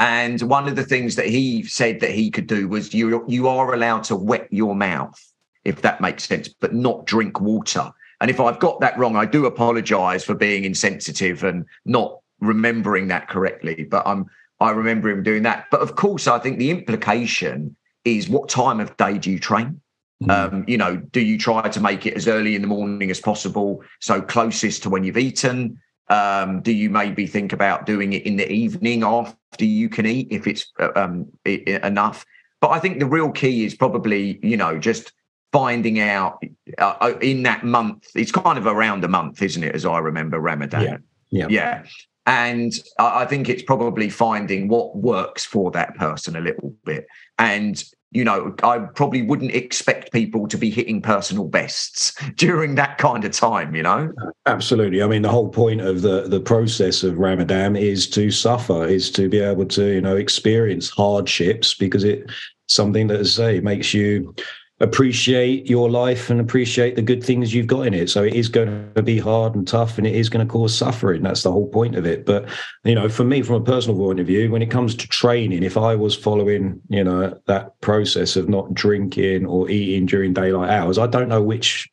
and 0.00 0.40
one 0.40 0.66
of 0.66 0.76
the 0.76 0.82
things 0.82 1.14
that 1.16 1.26
he 1.26 1.62
said 1.62 2.00
that 2.00 2.10
he 2.10 2.30
could 2.30 2.46
do 2.46 2.66
was 2.66 2.94
you 2.94 3.22
you 3.28 3.46
are 3.46 3.74
allowed 3.74 4.02
to 4.04 4.16
wet 4.16 4.48
your 4.50 4.74
mouth, 4.74 5.20
if 5.64 5.82
that 5.82 6.00
makes 6.00 6.24
sense, 6.24 6.48
but 6.48 6.74
not 6.74 7.04
drink 7.04 7.38
water. 7.38 7.92
And 8.22 8.30
if 8.30 8.40
I've 8.40 8.58
got 8.58 8.80
that 8.80 8.98
wrong, 8.98 9.14
I 9.14 9.26
do 9.26 9.44
apologize 9.44 10.24
for 10.24 10.34
being 10.34 10.64
insensitive 10.64 11.44
and 11.44 11.66
not 11.84 12.18
remembering 12.40 13.08
that 13.08 13.28
correctly. 13.28 13.84
But 13.84 14.06
I'm 14.06 14.24
I 14.58 14.70
remember 14.70 15.10
him 15.10 15.22
doing 15.22 15.42
that. 15.42 15.66
But 15.70 15.82
of 15.82 15.96
course, 15.96 16.26
I 16.26 16.38
think 16.38 16.58
the 16.58 16.70
implication 16.70 17.76
is 18.06 18.28
what 18.28 18.48
time 18.48 18.80
of 18.80 18.96
day 18.96 19.18
do 19.18 19.30
you 19.30 19.38
train? 19.38 19.82
Mm. 20.22 20.30
Um, 20.30 20.64
you 20.66 20.78
know, 20.78 20.96
do 20.96 21.20
you 21.20 21.38
try 21.38 21.68
to 21.68 21.80
make 21.80 22.06
it 22.06 22.14
as 22.14 22.26
early 22.26 22.54
in 22.54 22.62
the 22.62 22.68
morning 22.68 23.10
as 23.10 23.20
possible, 23.20 23.82
so 24.00 24.22
closest 24.22 24.82
to 24.84 24.90
when 24.90 25.04
you've 25.04 25.18
eaten? 25.18 25.78
Um, 26.10 26.60
do 26.60 26.72
you 26.72 26.90
maybe 26.90 27.26
think 27.26 27.52
about 27.52 27.86
doing 27.86 28.12
it 28.12 28.26
in 28.26 28.36
the 28.36 28.50
evening 28.50 29.04
after 29.04 29.64
you 29.64 29.88
can 29.88 30.06
eat 30.06 30.28
if 30.30 30.46
it's 30.46 30.70
uh, 30.80 30.90
um, 30.96 31.26
enough? 31.44 32.26
But 32.60 32.70
I 32.70 32.78
think 32.80 32.98
the 32.98 33.06
real 33.06 33.30
key 33.30 33.64
is 33.64 33.74
probably, 33.74 34.38
you 34.42 34.56
know, 34.56 34.78
just 34.78 35.12
finding 35.52 36.00
out 36.00 36.42
uh, 36.78 36.94
uh, 37.00 37.18
in 37.22 37.44
that 37.44 37.64
month. 37.64 38.08
It's 38.14 38.32
kind 38.32 38.58
of 38.58 38.66
around 38.66 39.04
a 39.04 39.08
month, 39.08 39.40
isn't 39.40 39.62
it? 39.62 39.74
As 39.74 39.86
I 39.86 39.98
remember 39.98 40.38
Ramadan. 40.38 40.82
Yeah. 40.82 40.96
Yeah. 41.30 41.46
yeah. 41.48 41.82
And 42.26 42.72
I 42.98 43.24
think 43.24 43.48
it's 43.48 43.62
probably 43.62 44.10
finding 44.10 44.68
what 44.68 44.96
works 44.96 45.44
for 45.44 45.70
that 45.72 45.94
person 45.96 46.36
a 46.36 46.40
little 46.40 46.74
bit. 46.84 47.06
And 47.38 47.82
you 48.12 48.24
know, 48.24 48.54
I 48.62 48.78
probably 48.78 49.22
wouldn't 49.22 49.52
expect 49.52 50.12
people 50.12 50.48
to 50.48 50.58
be 50.58 50.68
hitting 50.70 51.00
personal 51.00 51.46
bests 51.46 52.12
during 52.36 52.74
that 52.74 52.98
kind 52.98 53.24
of 53.24 53.32
time, 53.32 53.74
you 53.74 53.82
know? 53.82 54.12
Absolutely. 54.46 55.02
I 55.02 55.06
mean, 55.06 55.22
the 55.22 55.28
whole 55.28 55.48
point 55.48 55.80
of 55.80 56.02
the, 56.02 56.28
the 56.28 56.40
process 56.40 57.02
of 57.04 57.18
Ramadan 57.18 57.76
is 57.76 58.08
to 58.10 58.30
suffer, 58.30 58.84
is 58.84 59.10
to 59.12 59.28
be 59.28 59.38
able 59.38 59.66
to, 59.66 59.94
you 59.94 60.00
know, 60.00 60.16
experience 60.16 60.90
hardships 60.90 61.74
because 61.74 62.02
it 62.02 62.28
something 62.66 63.08
that, 63.08 63.20
as 63.20 63.38
I 63.38 63.54
say, 63.54 63.60
makes 63.60 63.94
you 63.94 64.34
appreciate 64.80 65.68
your 65.68 65.90
life 65.90 66.30
and 66.30 66.40
appreciate 66.40 66.96
the 66.96 67.02
good 67.02 67.22
things 67.22 67.52
you've 67.52 67.66
got 67.66 67.86
in 67.86 67.92
it. 67.92 68.08
So 68.08 68.24
it 68.24 68.34
is 68.34 68.48
going 68.48 68.90
to 68.94 69.02
be 69.02 69.18
hard 69.18 69.54
and 69.54 69.68
tough 69.68 69.98
and 69.98 70.06
it 70.06 70.14
is 70.14 70.30
going 70.30 70.46
to 70.46 70.50
cause 70.50 70.76
suffering. 70.76 71.22
That's 71.22 71.42
the 71.42 71.52
whole 71.52 71.68
point 71.68 71.96
of 71.96 72.06
it. 72.06 72.24
But, 72.24 72.48
you 72.84 72.94
know, 72.94 73.08
for 73.10 73.24
me, 73.24 73.42
from 73.42 73.56
a 73.56 73.64
personal 73.64 73.98
point 73.98 74.20
of 74.20 74.26
view, 74.26 74.50
when 74.50 74.62
it 74.62 74.70
comes 74.70 74.94
to 74.94 75.08
training, 75.08 75.62
if 75.62 75.76
I 75.76 75.94
was 75.94 76.16
following, 76.16 76.80
you 76.88 77.04
know, 77.04 77.38
that 77.46 77.78
process 77.82 78.36
of 78.36 78.48
not 78.48 78.72
drinking 78.72 79.44
or 79.44 79.68
eating 79.68 80.06
during 80.06 80.32
daylight 80.32 80.70
hours, 80.70 80.96
I 80.96 81.06
don't 81.06 81.28
know 81.28 81.42
which 81.42 81.86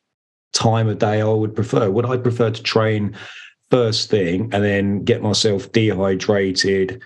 time 0.54 0.88
of 0.88 0.98
day 0.98 1.20
I 1.20 1.28
would 1.28 1.54
prefer. 1.54 1.90
Would 1.90 2.06
I 2.06 2.16
prefer 2.16 2.50
to 2.50 2.62
train 2.62 3.14
first 3.70 4.08
thing 4.08 4.48
and 4.54 4.64
then 4.64 5.04
get 5.04 5.22
myself 5.22 5.70
dehydrated? 5.72 7.02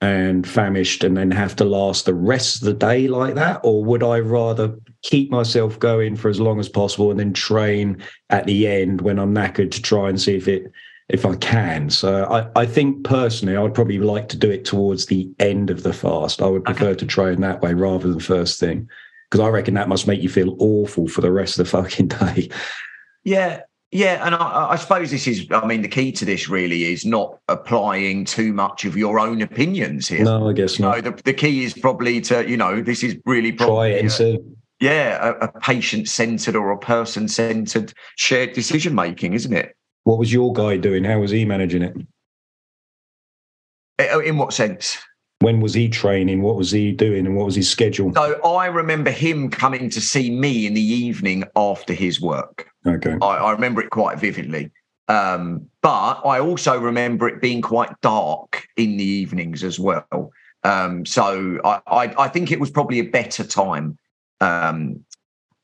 And 0.00 0.46
famished 0.46 1.02
and 1.02 1.16
then 1.16 1.30
have 1.30 1.56
to 1.56 1.64
last 1.64 2.04
the 2.04 2.14
rest 2.14 2.56
of 2.56 2.66
the 2.66 2.74
day 2.74 3.08
like 3.08 3.34
that? 3.34 3.60
Or 3.64 3.84
would 3.84 4.02
I 4.02 4.20
rather 4.20 4.76
keep 5.02 5.30
myself 5.30 5.78
going 5.78 6.16
for 6.16 6.28
as 6.28 6.40
long 6.40 6.60
as 6.60 6.68
possible 6.68 7.10
and 7.10 7.18
then 7.18 7.32
train 7.32 8.02
at 8.30 8.46
the 8.46 8.68
end 8.68 9.00
when 9.00 9.18
I'm 9.18 9.34
knackered 9.34 9.70
to 9.72 9.82
try 9.82 10.08
and 10.08 10.20
see 10.20 10.36
if 10.36 10.46
it 10.48 10.72
if 11.08 11.24
I 11.24 11.36
can. 11.36 11.88
So 11.90 12.24
I, 12.24 12.60
I 12.60 12.66
think 12.66 13.04
personally 13.04 13.56
I 13.56 13.62
would 13.62 13.74
probably 13.74 13.98
like 13.98 14.28
to 14.28 14.36
do 14.36 14.50
it 14.50 14.64
towards 14.64 15.06
the 15.06 15.30
end 15.38 15.70
of 15.70 15.82
the 15.82 15.92
fast. 15.92 16.42
I 16.42 16.46
would 16.46 16.64
prefer 16.64 16.90
okay. 16.90 16.98
to 16.98 17.06
train 17.06 17.40
that 17.40 17.62
way 17.62 17.72
rather 17.74 18.08
than 18.08 18.20
first 18.20 18.60
thing. 18.60 18.88
Because 19.30 19.44
I 19.44 19.48
reckon 19.48 19.74
that 19.74 19.88
must 19.88 20.06
make 20.06 20.22
you 20.22 20.28
feel 20.28 20.56
awful 20.58 21.08
for 21.08 21.20
the 21.20 21.32
rest 21.32 21.58
of 21.58 21.66
the 21.66 21.70
fucking 21.70 22.08
day. 22.08 22.50
Yeah, 23.24 23.62
yeah, 23.90 24.24
and 24.26 24.34
I, 24.34 24.72
I, 24.72 24.76
suppose 24.76 25.10
this 25.10 25.26
is, 25.26 25.46
I 25.50 25.64
mean, 25.66 25.80
the 25.80 25.88
key 25.88 26.12
to 26.12 26.24
this 26.24 26.48
really 26.48 26.92
is 26.92 27.06
not 27.06 27.38
applying 27.48 28.26
too 28.26 28.52
much 28.52 28.84
of 28.84 28.96
your 28.96 29.18
own 29.18 29.40
opinions 29.40 30.08
here. 30.08 30.24
No, 30.24 30.48
I 30.48 30.52
guess 30.52 30.78
you 30.78 30.84
not. 30.84 30.96
Know, 31.02 31.10
the, 31.10 31.22
the 31.22 31.32
key 31.32 31.64
is 31.64 31.72
probably 31.72 32.20
to, 32.22 32.48
you 32.48 32.58
know, 32.58 32.82
this 32.82 33.02
is 33.02 33.16
really 33.24 33.52
probably. 33.52 33.74
Try 33.74 33.86
it 33.88 34.00
and 34.00 34.12
see. 34.12 34.38
Yeah, 34.80 35.30
a, 35.40 35.46
a 35.46 35.60
patient 35.60 36.08
centered 36.08 36.54
or 36.54 36.70
a 36.70 36.78
person 36.78 37.28
centered 37.28 37.94
shared 38.16 38.52
decision 38.52 38.94
making, 38.94 39.32
isn't 39.32 39.52
it? 39.52 39.74
What 40.04 40.18
was 40.18 40.32
your 40.32 40.52
guy 40.52 40.76
doing? 40.76 41.04
How 41.04 41.18
was 41.18 41.30
he 41.30 41.44
managing 41.44 41.82
it? 41.82 41.96
Uh, 43.98 44.20
in 44.20 44.36
what 44.36 44.52
sense? 44.52 44.98
When 45.40 45.60
was 45.60 45.72
he 45.72 45.88
training? 45.88 46.42
What 46.42 46.56
was 46.56 46.70
he 46.70 46.92
doing? 46.92 47.26
And 47.26 47.36
what 47.36 47.46
was 47.46 47.54
his 47.54 47.70
schedule? 47.70 48.12
So 48.14 48.40
I 48.42 48.66
remember 48.66 49.10
him 49.10 49.50
coming 49.50 49.88
to 49.90 50.00
see 50.00 50.30
me 50.30 50.66
in 50.66 50.74
the 50.74 50.82
evening 50.82 51.44
after 51.56 51.94
his 51.94 52.20
work. 52.20 52.68
Okay. 52.88 53.16
I, 53.20 53.26
I 53.26 53.52
remember 53.52 53.80
it 53.80 53.90
quite 53.90 54.18
vividly. 54.18 54.70
Um, 55.08 55.68
but 55.82 56.20
I 56.24 56.38
also 56.38 56.78
remember 56.78 57.28
it 57.28 57.40
being 57.40 57.62
quite 57.62 57.98
dark 58.02 58.66
in 58.76 58.98
the 58.98 59.04
evenings 59.04 59.64
as 59.64 59.78
well. 59.78 60.30
Um, 60.64 61.06
so 61.06 61.58
I, 61.64 61.80
I, 61.86 62.14
I, 62.24 62.28
think 62.28 62.52
it 62.52 62.60
was 62.60 62.70
probably 62.70 62.98
a 62.98 63.04
better 63.04 63.44
time. 63.44 63.96
Um, 64.40 65.04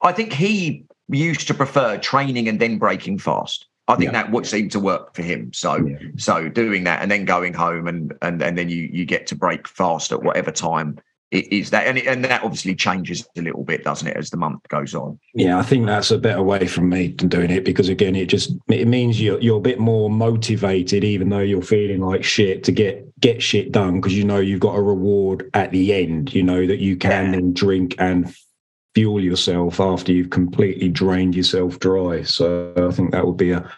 I 0.00 0.12
think 0.12 0.32
he 0.32 0.84
used 1.08 1.46
to 1.48 1.54
prefer 1.54 1.98
training 1.98 2.48
and 2.48 2.58
then 2.58 2.78
breaking 2.78 3.18
fast. 3.18 3.66
I 3.87 3.96
think 3.96 4.12
yeah. 4.12 4.22
that 4.22 4.30
would 4.30 4.46
seem 4.46 4.70
to 4.70 4.80
work 4.80 5.14
for 5.14 5.22
him. 5.22 5.52
So 5.52 5.76
yeah. 5.76 5.98
so 6.16 6.48
doing 6.48 6.84
that 6.84 7.02
and 7.02 7.10
then 7.10 7.26
going 7.26 7.52
home 7.52 7.87
and 7.87 8.14
and 8.22 8.40
and 8.40 8.56
then 8.56 8.70
you 8.70 8.88
you 8.90 9.04
get 9.04 9.26
to 9.26 9.34
break 9.34 9.68
fast 9.68 10.10
at 10.10 10.22
whatever 10.22 10.50
time 10.50 10.98
it 11.35 11.53
is 11.53 11.70
that 11.70 11.87
and 11.87 11.99
it, 11.99 12.07
and 12.07 12.25
that 12.25 12.44
obviously 12.44 12.75
changes 12.75 13.27
a 13.37 13.42
little 13.42 13.64
bit, 13.64 13.83
doesn't 13.83 14.07
it, 14.07 14.16
as 14.16 14.31
the 14.31 14.37
month 14.37 14.66
goes 14.68 14.94
on? 14.94 15.18
Yeah, 15.35 15.59
I 15.59 15.62
think 15.62 15.87
that's 15.87 16.12
a 16.12 16.18
better 16.18 16.42
way 16.42 16.66
from 16.66 16.88
me 16.88 17.09
than 17.09 17.29
doing 17.29 17.51
it 17.51 17.64
because 17.64 17.88
again, 17.88 18.14
it 18.14 18.27
just 18.27 18.53
it 18.68 18.87
means 18.87 19.20
you're 19.20 19.40
you're 19.40 19.59
a 19.59 19.61
bit 19.61 19.81
more 19.81 20.09
motivated, 20.09 21.03
even 21.03 21.29
though 21.29 21.40
you're 21.40 21.62
feeling 21.62 22.01
like 22.01 22.23
shit 22.23 22.62
to 22.64 22.73
get 22.73 23.05
get 23.20 23.42
shit 23.42 23.73
done 23.73 24.01
because 24.01 24.16
you 24.16 24.25
know 24.25 24.38
you've 24.38 24.61
got 24.61 24.77
a 24.77 24.83
reward 24.83 25.51
at 25.55 25.73
the 25.73 25.92
end. 25.92 26.33
You 26.33 26.44
know 26.44 26.66
that 26.66 26.79
you 26.79 26.97
can 26.97 27.11
yeah. 27.11 27.31
then 27.33 27.53
drink 27.53 27.97
and 27.99 28.33
fuel 28.94 29.20
yourself 29.20 29.81
after 29.81 30.12
you've 30.12 30.31
completely 30.31 30.88
drained 30.88 31.35
yourself 31.35 31.81
dry. 31.81 32.23
So 32.23 32.73
I 32.77 32.94
think 32.94 33.11
that 33.11 33.27
would 33.27 33.37
be 33.37 33.51
a, 33.51 33.68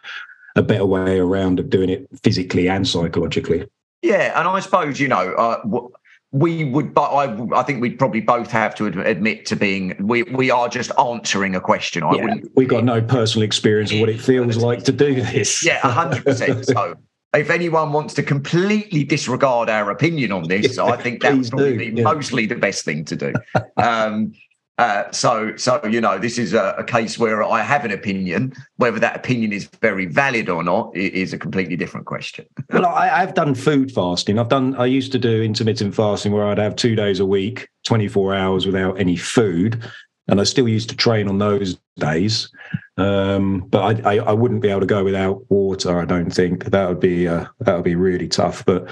a 0.56 0.62
better 0.62 0.84
way 0.84 1.18
around 1.18 1.58
of 1.58 1.70
doing 1.70 1.88
it 1.88 2.06
physically 2.22 2.68
and 2.68 2.86
psychologically. 2.86 3.66
Yeah, 4.02 4.38
and 4.38 4.46
I 4.46 4.60
suppose 4.60 5.00
you 5.00 5.08
know 5.08 5.32
uh, 5.32 5.88
we 6.36 6.64
would, 6.64 6.92
but 6.92 7.08
I, 7.08 7.58
I 7.58 7.62
think 7.62 7.80
we'd 7.80 7.98
probably 7.98 8.20
both 8.20 8.50
have 8.50 8.74
to 8.74 8.86
admit 8.86 9.46
to 9.46 9.56
being 9.56 9.96
we 9.98 10.22
we 10.24 10.50
are 10.50 10.68
just 10.68 10.90
answering 10.98 11.54
a 11.54 11.60
question. 11.60 12.02
I 12.02 12.12
yeah, 12.12 12.34
we've 12.54 12.68
got 12.68 12.84
no 12.84 13.00
personal 13.00 13.44
experience 13.44 13.90
of 13.90 14.00
what 14.00 14.10
it 14.10 14.20
feels 14.20 14.58
like 14.58 14.84
to 14.84 14.92
do 14.92 15.14
this. 15.14 15.64
Yeah, 15.64 15.78
hundred 15.78 16.24
percent. 16.24 16.66
So 16.66 16.96
if 17.34 17.48
anyone 17.48 17.92
wants 17.92 18.12
to 18.14 18.22
completely 18.22 19.02
disregard 19.04 19.70
our 19.70 19.90
opinion 19.90 20.30
on 20.32 20.48
this, 20.48 20.76
yeah, 20.76 20.84
I 20.84 20.96
think 20.96 21.22
that 21.22 21.36
would 21.36 21.48
probably 21.48 21.72
do. 21.72 21.92
be 21.92 22.02
yeah. 22.02 22.04
mostly 22.04 22.44
the 22.44 22.56
best 22.56 22.84
thing 22.84 23.04
to 23.06 23.16
do. 23.16 23.32
Um, 23.78 24.32
uh, 24.78 25.10
so, 25.10 25.56
so 25.56 25.82
you 25.86 26.00
know, 26.02 26.18
this 26.18 26.36
is 26.36 26.52
a, 26.52 26.74
a, 26.76 26.84
case 26.84 27.18
where 27.18 27.42
I 27.42 27.62
have 27.62 27.86
an 27.86 27.90
opinion. 27.90 28.52
Whether 28.76 29.00
that 29.00 29.16
opinion 29.16 29.52
is 29.52 29.64
very 29.80 30.04
valid 30.04 30.50
or 30.50 30.62
not 30.62 30.94
is 30.94 31.32
a 31.32 31.38
completely 31.38 31.76
different 31.76 32.04
question. 32.04 32.44
well, 32.70 32.84
I, 32.84 33.06
have 33.06 33.32
done 33.32 33.54
food 33.54 33.90
fasting. 33.90 34.38
I've 34.38 34.50
done. 34.50 34.74
I 34.76 34.84
used 34.84 35.12
to 35.12 35.18
do 35.18 35.42
intermittent 35.42 35.94
fasting 35.94 36.32
where 36.32 36.46
I'd 36.46 36.58
have 36.58 36.76
two 36.76 36.94
days 36.94 37.20
a 37.20 37.26
week, 37.26 37.68
twenty 37.84 38.06
four 38.06 38.34
hours 38.34 38.66
without 38.66 39.00
any 39.00 39.16
food, 39.16 39.82
and 40.28 40.42
I 40.42 40.44
still 40.44 40.68
used 40.68 40.90
to 40.90 40.96
train 40.96 41.26
on 41.26 41.38
those 41.38 41.78
days. 41.96 42.50
Um, 42.98 43.60
but 43.68 44.04
I, 44.04 44.16
I, 44.16 44.18
I, 44.18 44.32
wouldn't 44.32 44.62
be 44.62 44.68
able 44.68 44.80
to 44.80 44.86
go 44.86 45.04
without 45.04 45.50
water. 45.50 45.98
I 45.98 46.06
don't 46.06 46.30
think 46.30 46.64
that 46.66 46.88
would 46.88 47.00
be 47.00 47.28
uh, 47.28 47.46
that 47.60 47.74
would 47.76 47.84
be 47.84 47.94
really 47.94 48.28
tough. 48.28 48.62
But 48.66 48.90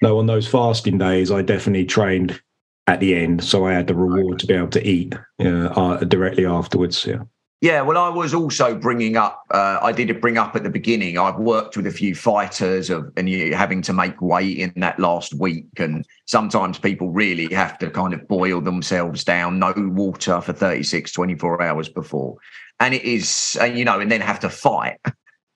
no, 0.00 0.18
on 0.18 0.26
those 0.26 0.48
fasting 0.48 0.96
days, 0.96 1.30
I 1.30 1.42
definitely 1.42 1.84
trained 1.84 2.40
at 2.86 3.00
the 3.00 3.14
end. 3.14 3.42
So 3.42 3.66
I 3.66 3.72
had 3.72 3.86
the 3.86 3.94
reward 3.94 4.38
to 4.40 4.46
be 4.46 4.54
able 4.54 4.68
to 4.68 4.86
eat 4.86 5.14
uh, 5.40 5.96
directly 6.04 6.46
afterwards. 6.46 7.04
Yeah. 7.06 7.22
Yeah, 7.62 7.80
well, 7.80 7.96
I 7.96 8.10
was 8.10 8.34
also 8.34 8.74
bringing 8.76 9.16
up. 9.16 9.42
Uh, 9.50 9.78
I 9.80 9.90
did 9.90 10.20
bring 10.20 10.36
up 10.36 10.54
at 10.54 10.62
the 10.62 10.70
beginning. 10.70 11.16
I've 11.16 11.38
worked 11.38 11.74
with 11.76 11.86
a 11.86 11.90
few 11.90 12.14
fighters 12.14 12.90
of, 12.90 13.10
and 13.16 13.30
you 13.30 13.54
having 13.54 13.80
to 13.82 13.94
make 13.94 14.20
weight 14.20 14.58
in 14.58 14.74
that 14.76 15.00
last 15.00 15.32
week, 15.32 15.66
and 15.78 16.04
sometimes 16.26 16.78
people 16.78 17.10
really 17.10 17.52
have 17.54 17.78
to 17.78 17.88
kind 17.88 18.12
of 18.12 18.28
boil 18.28 18.60
themselves 18.60 19.24
down, 19.24 19.58
no 19.58 19.72
water 19.76 20.42
for 20.42 20.52
36, 20.52 21.10
24 21.10 21.62
hours 21.62 21.88
before, 21.88 22.36
and 22.78 22.92
it 22.92 23.02
is, 23.04 23.56
and 23.58 23.78
you 23.78 23.86
know, 23.86 24.00
and 24.00 24.12
then 24.12 24.20
have 24.20 24.40
to 24.40 24.50
fight, 24.50 24.98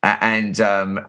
and 0.02 0.58
um, 0.58 1.06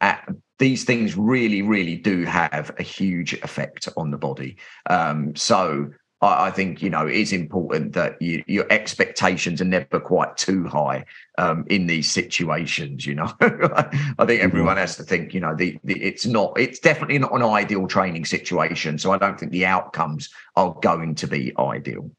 these 0.60 0.84
things 0.84 1.16
really, 1.18 1.62
really 1.62 1.96
do 1.96 2.26
have 2.26 2.70
a 2.78 2.84
huge 2.84 3.34
effect 3.34 3.88
on 3.96 4.12
the 4.12 4.18
body. 4.18 4.58
Um, 4.90 5.36
so 5.38 5.90
I, 6.22 6.48
I 6.48 6.52
think 6.52 6.82
you 6.82 6.90
know 6.90 7.08
it's 7.08 7.32
important 7.32 7.94
that 7.94 8.22
you, 8.22 8.44
your 8.48 8.66
expectations 8.72 9.62
are 9.62 9.66
never 9.66 10.00
quite 10.00 10.38
too 10.38 10.68
high 10.68 11.06
um, 11.38 11.66
in 11.68 11.88
these 11.88 12.10
situations. 12.10 13.06
You 13.06 13.16
know, 13.16 13.34
I 13.42 13.48
think 13.50 13.92
mm-hmm. 13.92 14.30
everyone 14.30 14.78
has 14.78 14.96
to 14.98 15.04
think. 15.04 15.34
You 15.34 15.42
know, 15.42 15.56
the, 15.56 15.78
the 15.84 16.02
it's 16.02 16.26
not. 16.26 16.60
It's 16.60 16.80
definitely 16.80 17.20
not 17.20 17.34
an 17.34 17.44
ideal 17.44 17.88
training 17.88 18.26
situation. 18.26 18.98
So 18.98 19.12
I 19.12 19.18
don't 19.18 19.40
think 19.40 19.52
the 19.52 19.66
outcomes 19.66 20.30
are 20.56 20.76
going 20.82 21.16
to 21.16 21.28
be 21.28 21.54
ideal. 21.58 22.12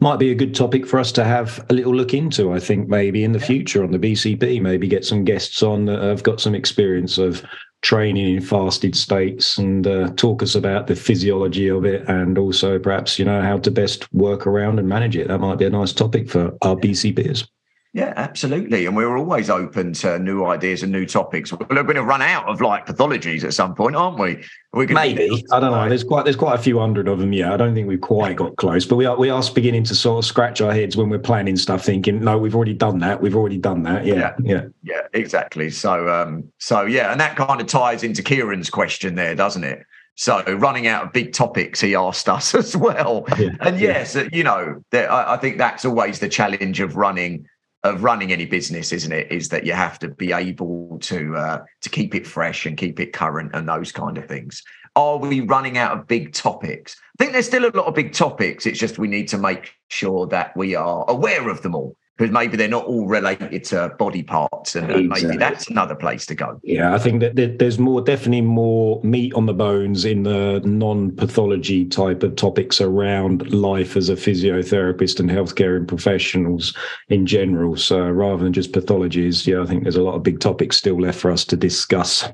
Might 0.00 0.18
be 0.18 0.30
a 0.30 0.34
good 0.34 0.54
topic 0.54 0.86
for 0.86 0.98
us 0.98 1.12
to 1.12 1.24
have 1.24 1.64
a 1.70 1.72
little 1.72 1.94
look 1.94 2.12
into. 2.12 2.52
I 2.52 2.60
think 2.60 2.88
maybe 2.88 3.24
in 3.24 3.32
the 3.32 3.40
future 3.40 3.82
on 3.82 3.90
the 3.90 3.98
BCP, 3.98 4.60
maybe 4.60 4.86
get 4.86 5.04
some 5.04 5.24
guests 5.24 5.62
on 5.62 5.86
that 5.86 6.02
have 6.02 6.22
got 6.22 6.40
some 6.40 6.54
experience 6.54 7.16
of 7.16 7.42
training 7.82 8.36
in 8.36 8.40
fasted 8.40 8.94
states 8.94 9.58
and 9.58 9.86
uh, 9.86 10.10
talk 10.16 10.42
us 10.42 10.54
about 10.54 10.86
the 10.86 10.96
physiology 10.96 11.68
of 11.68 11.84
it 11.84 12.06
and 12.08 12.36
also 12.38 12.78
perhaps 12.78 13.18
you 13.18 13.24
know 13.24 13.40
how 13.40 13.58
to 13.58 13.70
best 13.70 14.12
work 14.12 14.46
around 14.46 14.78
and 14.78 14.88
manage 14.88 15.16
it. 15.16 15.28
That 15.28 15.40
might 15.40 15.58
be 15.58 15.64
a 15.64 15.70
nice 15.70 15.92
topic 15.92 16.28
for 16.28 16.56
our 16.62 16.76
bcpers 16.76 17.46
yeah, 17.92 18.12
absolutely. 18.16 18.86
And 18.86 18.94
we're 18.94 19.18
always 19.18 19.50
open 19.50 19.92
to 19.94 20.20
new 20.20 20.44
ideas 20.44 20.84
and 20.84 20.92
new 20.92 21.04
topics. 21.04 21.52
We're 21.52 21.82
going 21.82 21.96
to 21.96 22.04
run 22.04 22.22
out 22.22 22.48
of 22.48 22.60
like 22.60 22.86
pathologies 22.86 23.42
at 23.42 23.52
some 23.52 23.74
point, 23.74 23.96
aren't 23.96 24.16
we? 24.16 24.44
we 24.72 24.86
Maybe. 24.86 25.44
I 25.50 25.58
don't 25.58 25.72
know. 25.72 25.88
There's 25.88 26.04
quite 26.04 26.24
there's 26.24 26.36
quite 26.36 26.54
a 26.54 26.62
few 26.62 26.78
hundred 26.78 27.08
of 27.08 27.18
them. 27.18 27.32
Yeah, 27.32 27.52
I 27.52 27.56
don't 27.56 27.74
think 27.74 27.88
we've 27.88 28.00
quite 28.00 28.36
got 28.36 28.54
close, 28.56 28.86
but 28.86 28.94
we 28.94 29.06
are 29.06 29.16
we 29.16 29.28
are 29.28 29.42
beginning 29.52 29.82
to 29.84 29.96
sort 29.96 30.24
of 30.24 30.28
scratch 30.28 30.60
our 30.60 30.72
heads 30.72 30.96
when 30.96 31.08
we're 31.08 31.18
planning 31.18 31.56
stuff, 31.56 31.84
thinking, 31.84 32.22
no, 32.22 32.38
we've 32.38 32.54
already 32.54 32.74
done 32.74 33.00
that. 33.00 33.20
We've 33.20 33.34
already 33.34 33.58
done 33.58 33.82
that. 33.82 34.04
Yeah, 34.04 34.14
yeah, 34.14 34.34
yeah, 34.44 34.62
yeah 34.84 35.00
exactly. 35.12 35.70
So, 35.70 36.08
um, 36.08 36.44
so 36.58 36.82
yeah, 36.82 37.10
and 37.10 37.20
that 37.20 37.34
kind 37.34 37.60
of 37.60 37.66
ties 37.66 38.04
into 38.04 38.22
Kieran's 38.22 38.70
question 38.70 39.16
there, 39.16 39.34
doesn't 39.34 39.64
it? 39.64 39.84
So 40.14 40.44
running 40.58 40.86
out 40.86 41.06
of 41.06 41.12
big 41.12 41.32
topics, 41.32 41.80
he 41.80 41.96
asked 41.96 42.28
us 42.28 42.54
as 42.54 42.76
well. 42.76 43.24
Yeah, 43.36 43.48
and 43.60 43.80
yes, 43.80 44.14
yeah. 44.14 44.28
you 44.32 44.44
know, 44.44 44.80
I 44.92 45.36
think 45.38 45.58
that's 45.58 45.84
always 45.84 46.20
the 46.20 46.28
challenge 46.28 46.78
of 46.78 46.94
running 46.94 47.48
of 47.82 48.04
running 48.04 48.32
any 48.32 48.44
business, 48.44 48.92
isn't 48.92 49.12
it? 49.12 49.30
Is 49.30 49.48
that 49.48 49.64
you 49.64 49.72
have 49.72 49.98
to 50.00 50.08
be 50.08 50.32
able 50.32 50.98
to 51.02 51.36
uh, 51.36 51.64
to 51.80 51.88
keep 51.88 52.14
it 52.14 52.26
fresh 52.26 52.66
and 52.66 52.76
keep 52.76 53.00
it 53.00 53.12
current 53.12 53.52
and 53.54 53.68
those 53.68 53.92
kind 53.92 54.18
of 54.18 54.26
things. 54.26 54.62
Are 54.96 55.18
we 55.18 55.40
running 55.40 55.78
out 55.78 55.96
of 55.96 56.08
big 56.08 56.32
topics? 56.32 56.96
I 57.18 57.24
think 57.24 57.32
there's 57.32 57.46
still 57.46 57.64
a 57.64 57.70
lot 57.70 57.86
of 57.86 57.94
big 57.94 58.12
topics. 58.12 58.66
It's 58.66 58.78
just 58.78 58.98
we 58.98 59.08
need 59.08 59.28
to 59.28 59.38
make 59.38 59.74
sure 59.88 60.26
that 60.28 60.56
we 60.56 60.74
are 60.74 61.04
aware 61.08 61.48
of 61.48 61.62
them 61.62 61.74
all 61.74 61.96
because 62.20 62.34
maybe 62.34 62.54
they're 62.54 62.68
not 62.68 62.84
all 62.84 63.06
related 63.06 63.64
to 63.64 63.88
body 63.98 64.22
parts, 64.22 64.76
and, 64.76 64.90
and 64.90 65.08
maybe 65.08 65.38
that's 65.38 65.70
another 65.70 65.94
place 65.94 66.26
to 66.26 66.34
go. 66.34 66.60
Yeah, 66.62 66.94
I 66.94 66.98
think 66.98 67.20
that 67.20 67.58
there's 67.58 67.78
more, 67.78 68.02
definitely 68.02 68.42
more 68.42 69.00
meat 69.02 69.32
on 69.32 69.46
the 69.46 69.54
bones 69.54 70.04
in 70.04 70.24
the 70.24 70.60
non-pathology 70.62 71.86
type 71.86 72.22
of 72.22 72.36
topics 72.36 72.78
around 72.78 73.50
life 73.50 73.96
as 73.96 74.10
a 74.10 74.16
physiotherapist 74.16 75.18
and 75.18 75.30
healthcare 75.30 75.78
and 75.78 75.88
professionals 75.88 76.76
in 77.08 77.24
general. 77.24 77.74
So 77.76 77.98
rather 78.10 78.44
than 78.44 78.52
just 78.52 78.72
pathologies, 78.72 79.46
yeah, 79.46 79.62
I 79.62 79.64
think 79.64 79.84
there's 79.84 79.96
a 79.96 80.02
lot 80.02 80.16
of 80.16 80.22
big 80.22 80.40
topics 80.40 80.76
still 80.76 81.00
left 81.00 81.18
for 81.18 81.30
us 81.30 81.46
to 81.46 81.56
discuss. 81.56 82.28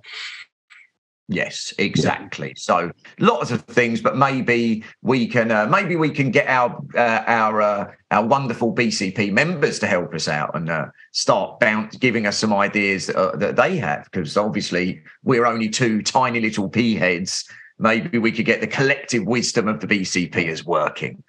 Yes, 1.29 1.75
exactly. 1.79 2.49
Yeah. 2.49 2.55
So 2.57 2.93
lots 3.19 3.51
of 3.51 3.63
things, 3.63 4.01
but 4.01 4.17
maybe 4.17 4.85
we 5.03 5.27
can 5.27 5.51
uh, 5.51 5.67
maybe 5.67 5.97
we 5.97 6.11
can 6.11 6.31
get 6.31 6.47
our 6.47 6.81
uh, 6.95 7.25
our 7.27 7.61
uh, 7.61 7.93
our 8.13 8.25
wonderful 8.25 8.73
BCP 8.73 9.33
members 9.33 9.81
to 9.81 9.89
help 9.89 10.15
us 10.15 10.29
out 10.29 10.55
and 10.55 10.71
uh, 10.71 10.87
start 11.11 11.59
bounce, 11.59 11.97
giving 11.97 12.27
us 12.27 12.39
some 12.39 12.53
ideas 12.53 13.11
uh, 13.11 13.33
that 13.37 13.57
they 13.57 13.77
have, 13.77 14.05
because 14.05 14.37
obviously 14.37 15.03
we're 15.25 15.47
only 15.47 15.69
two 15.69 16.01
tiny 16.01 16.41
little 16.41 16.69
pea 16.69 16.95
heads 16.95 17.49
maybe 17.79 18.19
we 18.19 18.33
could 18.33 18.47
get 18.47 18.61
the 18.61 18.67
collective 18.67 19.25
wisdom 19.27 19.69
of 19.69 19.81
the 19.81 19.87
BCP 19.87 20.49
as 20.49 20.65
working. 20.65 21.23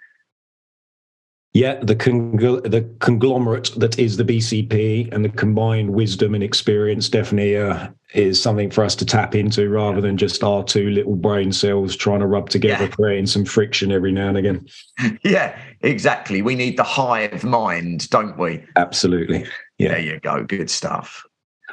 Yeah, 1.57 1.79
the, 1.81 1.95
congl- 1.95 2.69
the 2.69 2.87
conglomerate 2.99 3.71
that 3.77 3.97
is 3.97 4.15
the 4.15 4.23
BCP 4.23 5.11
and 5.11 5.25
the 5.25 5.29
combined 5.29 5.89
wisdom 5.89 6.35
and 6.35 6.43
experience 6.43 7.09
definitely 7.09 7.57
uh, 7.57 7.87
is 8.13 8.39
something 8.39 8.69
for 8.69 8.83
us 8.83 8.95
to 8.97 9.07
tap 9.07 9.33
into 9.33 9.67
rather 9.67 9.99
than 9.99 10.17
just 10.17 10.43
our 10.43 10.63
two 10.63 10.91
little 10.91 11.15
brain 11.15 11.51
cells 11.51 11.95
trying 11.95 12.19
to 12.19 12.27
rub 12.27 12.51
together, 12.51 12.83
yeah. 12.83 12.91
creating 12.91 13.25
some 13.25 13.43
friction 13.43 13.91
every 13.91 14.11
now 14.11 14.29
and 14.29 14.37
again. 14.37 14.67
Yeah, 15.23 15.59
exactly. 15.81 16.43
We 16.43 16.53
need 16.53 16.77
the 16.77 16.83
hive 16.83 17.43
mind, 17.43 18.07
don't 18.11 18.37
we? 18.37 18.63
Absolutely. 18.75 19.45
Yeah. 19.79 19.89
There 19.89 19.99
you 19.99 20.19
go. 20.19 20.43
Good 20.43 20.69
stuff. 20.69 21.25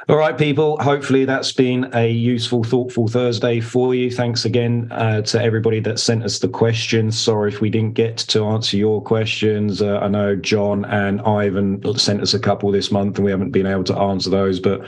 All 0.07 0.17
right, 0.17 0.37
people. 0.37 0.77
Hopefully, 0.81 1.25
that's 1.25 1.51
been 1.51 1.89
a 1.95 2.07
useful, 2.07 2.63
thoughtful 2.63 3.07
Thursday 3.07 3.59
for 3.59 3.95
you. 3.95 4.11
Thanks 4.11 4.45
again 4.45 4.87
uh, 4.91 5.23
to 5.23 5.41
everybody 5.41 5.79
that 5.79 5.99
sent 5.99 6.23
us 6.23 6.37
the 6.37 6.47
questions. 6.47 7.17
Sorry 7.17 7.51
if 7.51 7.59
we 7.59 7.71
didn't 7.71 7.93
get 7.93 8.17
to 8.17 8.45
answer 8.45 8.77
your 8.77 9.01
questions. 9.01 9.81
Uh, 9.81 9.97
I 9.97 10.07
know 10.07 10.35
John 10.35 10.85
and 10.85 11.21
Ivan 11.21 11.81
sent 11.97 12.21
us 12.21 12.35
a 12.35 12.39
couple 12.39 12.71
this 12.71 12.91
month, 12.91 13.17
and 13.17 13.25
we 13.25 13.31
haven't 13.31 13.49
been 13.49 13.65
able 13.65 13.83
to 13.85 13.97
answer 13.97 14.29
those. 14.29 14.59
But 14.59 14.87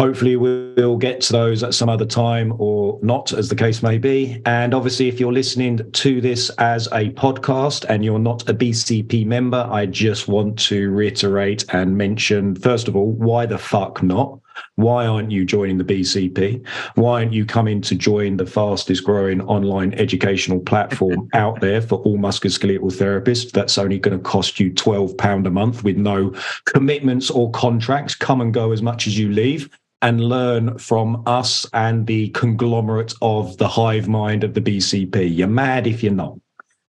Hopefully, 0.00 0.34
we'll 0.34 0.96
get 0.96 1.20
to 1.20 1.32
those 1.32 1.62
at 1.62 1.72
some 1.72 1.88
other 1.88 2.04
time 2.04 2.52
or 2.58 2.98
not, 3.00 3.32
as 3.32 3.48
the 3.48 3.54
case 3.54 3.80
may 3.80 3.96
be. 3.96 4.42
And 4.44 4.74
obviously, 4.74 5.06
if 5.06 5.20
you're 5.20 5.32
listening 5.32 5.88
to 5.92 6.20
this 6.20 6.50
as 6.58 6.88
a 6.88 7.10
podcast 7.10 7.84
and 7.88 8.04
you're 8.04 8.18
not 8.18 8.48
a 8.48 8.54
BCP 8.54 9.24
member, 9.24 9.68
I 9.70 9.86
just 9.86 10.26
want 10.26 10.58
to 10.60 10.90
reiterate 10.90 11.64
and 11.72 11.96
mention, 11.96 12.56
first 12.56 12.88
of 12.88 12.96
all, 12.96 13.12
why 13.12 13.46
the 13.46 13.56
fuck 13.56 14.02
not? 14.02 14.40
Why 14.76 15.06
aren't 15.06 15.30
you 15.30 15.44
joining 15.44 15.78
the 15.78 15.84
BCP? 15.84 16.66
Why 16.94 17.20
aren't 17.20 17.32
you 17.32 17.44
coming 17.44 17.80
to 17.82 17.94
join 17.94 18.36
the 18.36 18.46
fastest 18.46 19.04
growing 19.04 19.40
online 19.42 19.94
educational 19.94 20.60
platform 20.60 21.28
out 21.34 21.60
there 21.60 21.80
for 21.80 21.96
all 22.00 22.18
musculoskeletal 22.18 22.92
therapists? 22.92 23.50
That's 23.52 23.78
only 23.78 23.98
going 23.98 24.16
to 24.16 24.22
cost 24.22 24.60
you 24.60 24.72
£12 24.72 25.46
a 25.46 25.50
month 25.50 25.84
with 25.84 25.96
no 25.96 26.34
commitments 26.66 27.30
or 27.30 27.50
contracts. 27.50 28.14
Come 28.14 28.40
and 28.40 28.52
go 28.52 28.72
as 28.72 28.82
much 28.82 29.06
as 29.06 29.18
you 29.18 29.30
leave 29.30 29.70
and 30.02 30.20
learn 30.20 30.76
from 30.78 31.22
us 31.26 31.64
and 31.72 32.06
the 32.06 32.28
conglomerate 32.30 33.14
of 33.22 33.56
the 33.56 33.68
hive 33.68 34.06
mind 34.06 34.44
of 34.44 34.52
the 34.52 34.60
BCP. 34.60 35.34
You're 35.34 35.48
mad 35.48 35.86
if 35.86 36.02
you're 36.02 36.12
not. 36.12 36.36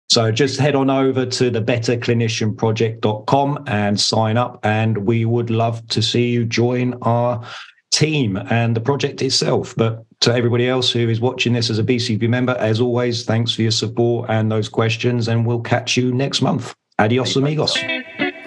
So 0.09 0.31
just 0.31 0.59
head 0.59 0.75
on 0.75 0.89
over 0.89 1.25
to 1.25 1.49
the 1.49 1.61
betterclinicianproject.com 1.61 3.63
and 3.67 3.99
sign 3.99 4.37
up. 4.37 4.59
And 4.63 4.99
we 4.99 5.25
would 5.25 5.49
love 5.49 5.85
to 5.89 6.01
see 6.01 6.29
you 6.29 6.45
join 6.45 6.93
our 7.01 7.45
team 7.91 8.37
and 8.37 8.75
the 8.75 8.81
project 8.81 9.21
itself. 9.21 9.73
But 9.75 10.05
to 10.21 10.33
everybody 10.33 10.67
else 10.67 10.91
who 10.91 11.09
is 11.09 11.19
watching 11.19 11.53
this 11.53 11.69
as 11.69 11.79
a 11.79 11.83
BCP 11.83 12.29
member, 12.29 12.55
as 12.59 12.79
always, 12.79 13.25
thanks 13.25 13.53
for 13.53 13.63
your 13.63 13.71
support 13.71 14.29
and 14.29 14.51
those 14.51 14.69
questions. 14.69 15.27
And 15.27 15.45
we'll 15.45 15.61
catch 15.61 15.97
you 15.97 16.13
next 16.13 16.41
month. 16.41 16.73
Adios, 16.99 17.35
amigos. 17.35 17.77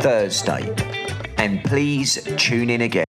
Thursday. 0.00 0.70
And 1.38 1.64
please 1.64 2.22
tune 2.36 2.68
in 2.68 2.82
again. 2.82 3.07